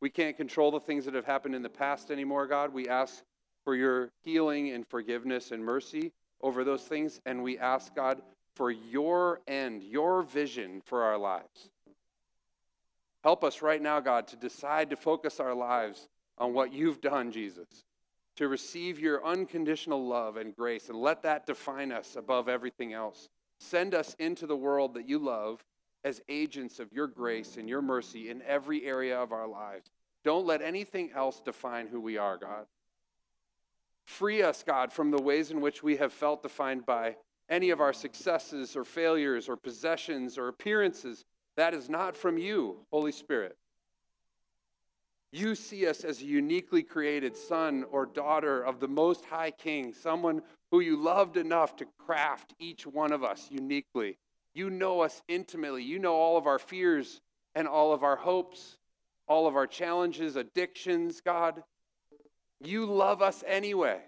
We 0.00 0.10
can't 0.10 0.36
control 0.36 0.70
the 0.70 0.80
things 0.80 1.04
that 1.06 1.14
have 1.14 1.24
happened 1.24 1.54
in 1.54 1.62
the 1.62 1.68
past 1.68 2.10
anymore, 2.10 2.46
God. 2.46 2.72
We 2.72 2.88
ask 2.88 3.22
for 3.64 3.74
your 3.74 4.10
healing 4.22 4.70
and 4.70 4.86
forgiveness 4.86 5.50
and 5.50 5.64
mercy 5.64 6.12
over 6.40 6.64
those 6.64 6.82
things. 6.82 7.20
And 7.24 7.42
we 7.42 7.58
ask, 7.58 7.94
God, 7.94 8.20
for 8.54 8.70
your 8.70 9.40
end, 9.46 9.82
your 9.82 10.22
vision 10.22 10.82
for 10.84 11.02
our 11.02 11.18
lives. 11.18 11.70
Help 13.22 13.44
us 13.44 13.62
right 13.62 13.80
now, 13.80 14.00
God, 14.00 14.26
to 14.28 14.36
decide 14.36 14.90
to 14.90 14.96
focus 14.96 15.40
our 15.40 15.54
lives 15.54 16.08
on 16.38 16.52
what 16.52 16.72
you've 16.72 17.00
done, 17.00 17.30
Jesus, 17.30 17.84
to 18.36 18.48
receive 18.48 18.98
your 18.98 19.24
unconditional 19.24 20.06
love 20.06 20.36
and 20.36 20.54
grace, 20.56 20.88
and 20.88 20.98
let 20.98 21.22
that 21.22 21.46
define 21.46 21.92
us 21.92 22.16
above 22.16 22.48
everything 22.48 22.92
else. 22.92 23.28
Send 23.58 23.94
us 23.94 24.16
into 24.18 24.46
the 24.46 24.56
world 24.56 24.94
that 24.94 25.08
you 25.08 25.18
love 25.18 25.64
as 26.04 26.20
agents 26.28 26.80
of 26.80 26.92
your 26.92 27.06
grace 27.06 27.56
and 27.56 27.68
your 27.68 27.82
mercy 27.82 28.28
in 28.28 28.42
every 28.42 28.84
area 28.84 29.16
of 29.16 29.30
our 29.30 29.46
lives. 29.46 29.90
Don't 30.24 30.46
let 30.46 30.62
anything 30.62 31.10
else 31.14 31.40
define 31.40 31.86
who 31.86 32.00
we 32.00 32.18
are, 32.18 32.36
God. 32.36 32.66
Free 34.04 34.42
us, 34.42 34.64
God, 34.66 34.92
from 34.92 35.12
the 35.12 35.22
ways 35.22 35.52
in 35.52 35.60
which 35.60 35.82
we 35.82 35.96
have 35.96 36.12
felt 36.12 36.42
defined 36.42 36.84
by 36.84 37.14
any 37.48 37.70
of 37.70 37.80
our 37.80 37.92
successes 37.92 38.76
or 38.76 38.84
failures 38.84 39.48
or 39.48 39.56
possessions 39.56 40.38
or 40.38 40.48
appearances. 40.48 41.24
That 41.56 41.74
is 41.74 41.88
not 41.88 42.16
from 42.16 42.38
you, 42.38 42.78
Holy 42.90 43.12
Spirit. 43.12 43.56
You 45.32 45.54
see 45.54 45.86
us 45.86 46.04
as 46.04 46.20
a 46.20 46.26
uniquely 46.26 46.82
created 46.82 47.36
son 47.36 47.84
or 47.90 48.04
daughter 48.04 48.62
of 48.62 48.80
the 48.80 48.88
Most 48.88 49.24
High 49.24 49.50
King, 49.50 49.94
someone 49.94 50.42
who 50.70 50.80
you 50.80 50.96
loved 50.96 51.38
enough 51.38 51.76
to 51.76 51.86
craft 51.98 52.54
each 52.58 52.86
one 52.86 53.12
of 53.12 53.24
us 53.24 53.48
uniquely. 53.50 54.18
You 54.54 54.68
know 54.68 55.00
us 55.00 55.22
intimately. 55.28 55.82
You 55.82 55.98
know 55.98 56.14
all 56.14 56.36
of 56.36 56.46
our 56.46 56.58
fears 56.58 57.20
and 57.54 57.66
all 57.66 57.92
of 57.92 58.02
our 58.02 58.16
hopes, 58.16 58.76
all 59.26 59.46
of 59.46 59.56
our 59.56 59.66
challenges, 59.66 60.36
addictions, 60.36 61.22
God. 61.22 61.62
You 62.60 62.84
love 62.84 63.22
us 63.22 63.42
anyway. 63.46 64.00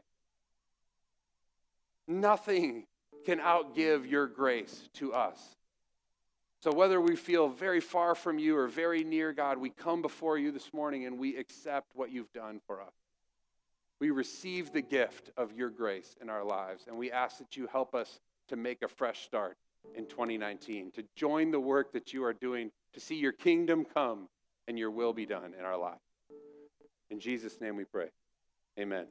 Nothing 2.07 2.87
can 3.25 3.39
outgive 3.39 4.09
your 4.09 4.27
grace 4.27 4.89
to 4.95 5.12
us. 5.12 5.41
So, 6.61 6.72
whether 6.72 7.01
we 7.01 7.16
feel 7.16 7.49
very 7.49 7.81
far 7.81 8.14
from 8.14 8.39
you 8.39 8.57
or 8.57 8.68
very 8.68 9.05
near, 9.05 9.33
God, 9.33 9.59
we 9.59 9.70
come 9.70 10.01
before 10.01 10.39
you 10.39 10.51
this 10.51 10.72
morning 10.72 11.05
and 11.05 11.18
we 11.18 11.37
accept 11.37 11.89
what 11.95 12.11
you've 12.11 12.33
done 12.33 12.61
for 12.66 12.81
us. 12.81 12.95
We 14.01 14.11
receive 14.11 14.72
the 14.72 14.81
gift 14.81 15.31
of 15.37 15.53
your 15.53 15.70
grace 15.70 16.16
in 16.20 16.31
our 16.31 16.45
lives, 16.45 16.85
and 16.89 16.97
we 16.97 17.12
ask 17.12 17.39
that 17.39 17.57
you 17.57 17.66
help 17.66 17.95
us 17.95 18.20
to 18.49 18.57
make 18.57 18.83
a 18.83 18.89
fresh 18.89 19.25
start 19.25 19.57
in 19.95 20.07
2019, 20.07 20.91
to 20.93 21.05
join 21.16 21.51
the 21.51 21.61
work 21.61 21.93
that 21.93 22.12
you 22.12 22.25
are 22.25 22.33
doing, 22.33 22.70
to 22.95 23.01
see 23.01 23.16
your 23.16 23.33
kingdom 23.33 23.85
come 23.85 24.29
and 24.66 24.79
your 24.79 24.91
will 24.91 25.12
be 25.12 25.27
done 25.27 25.55
in 25.59 25.64
our 25.64 25.77
lives. 25.77 26.01
In 27.11 27.20
Jesus' 27.20 27.61
name 27.61 27.77
we 27.77 27.85
pray. 27.85 28.09
Amen. 28.79 29.07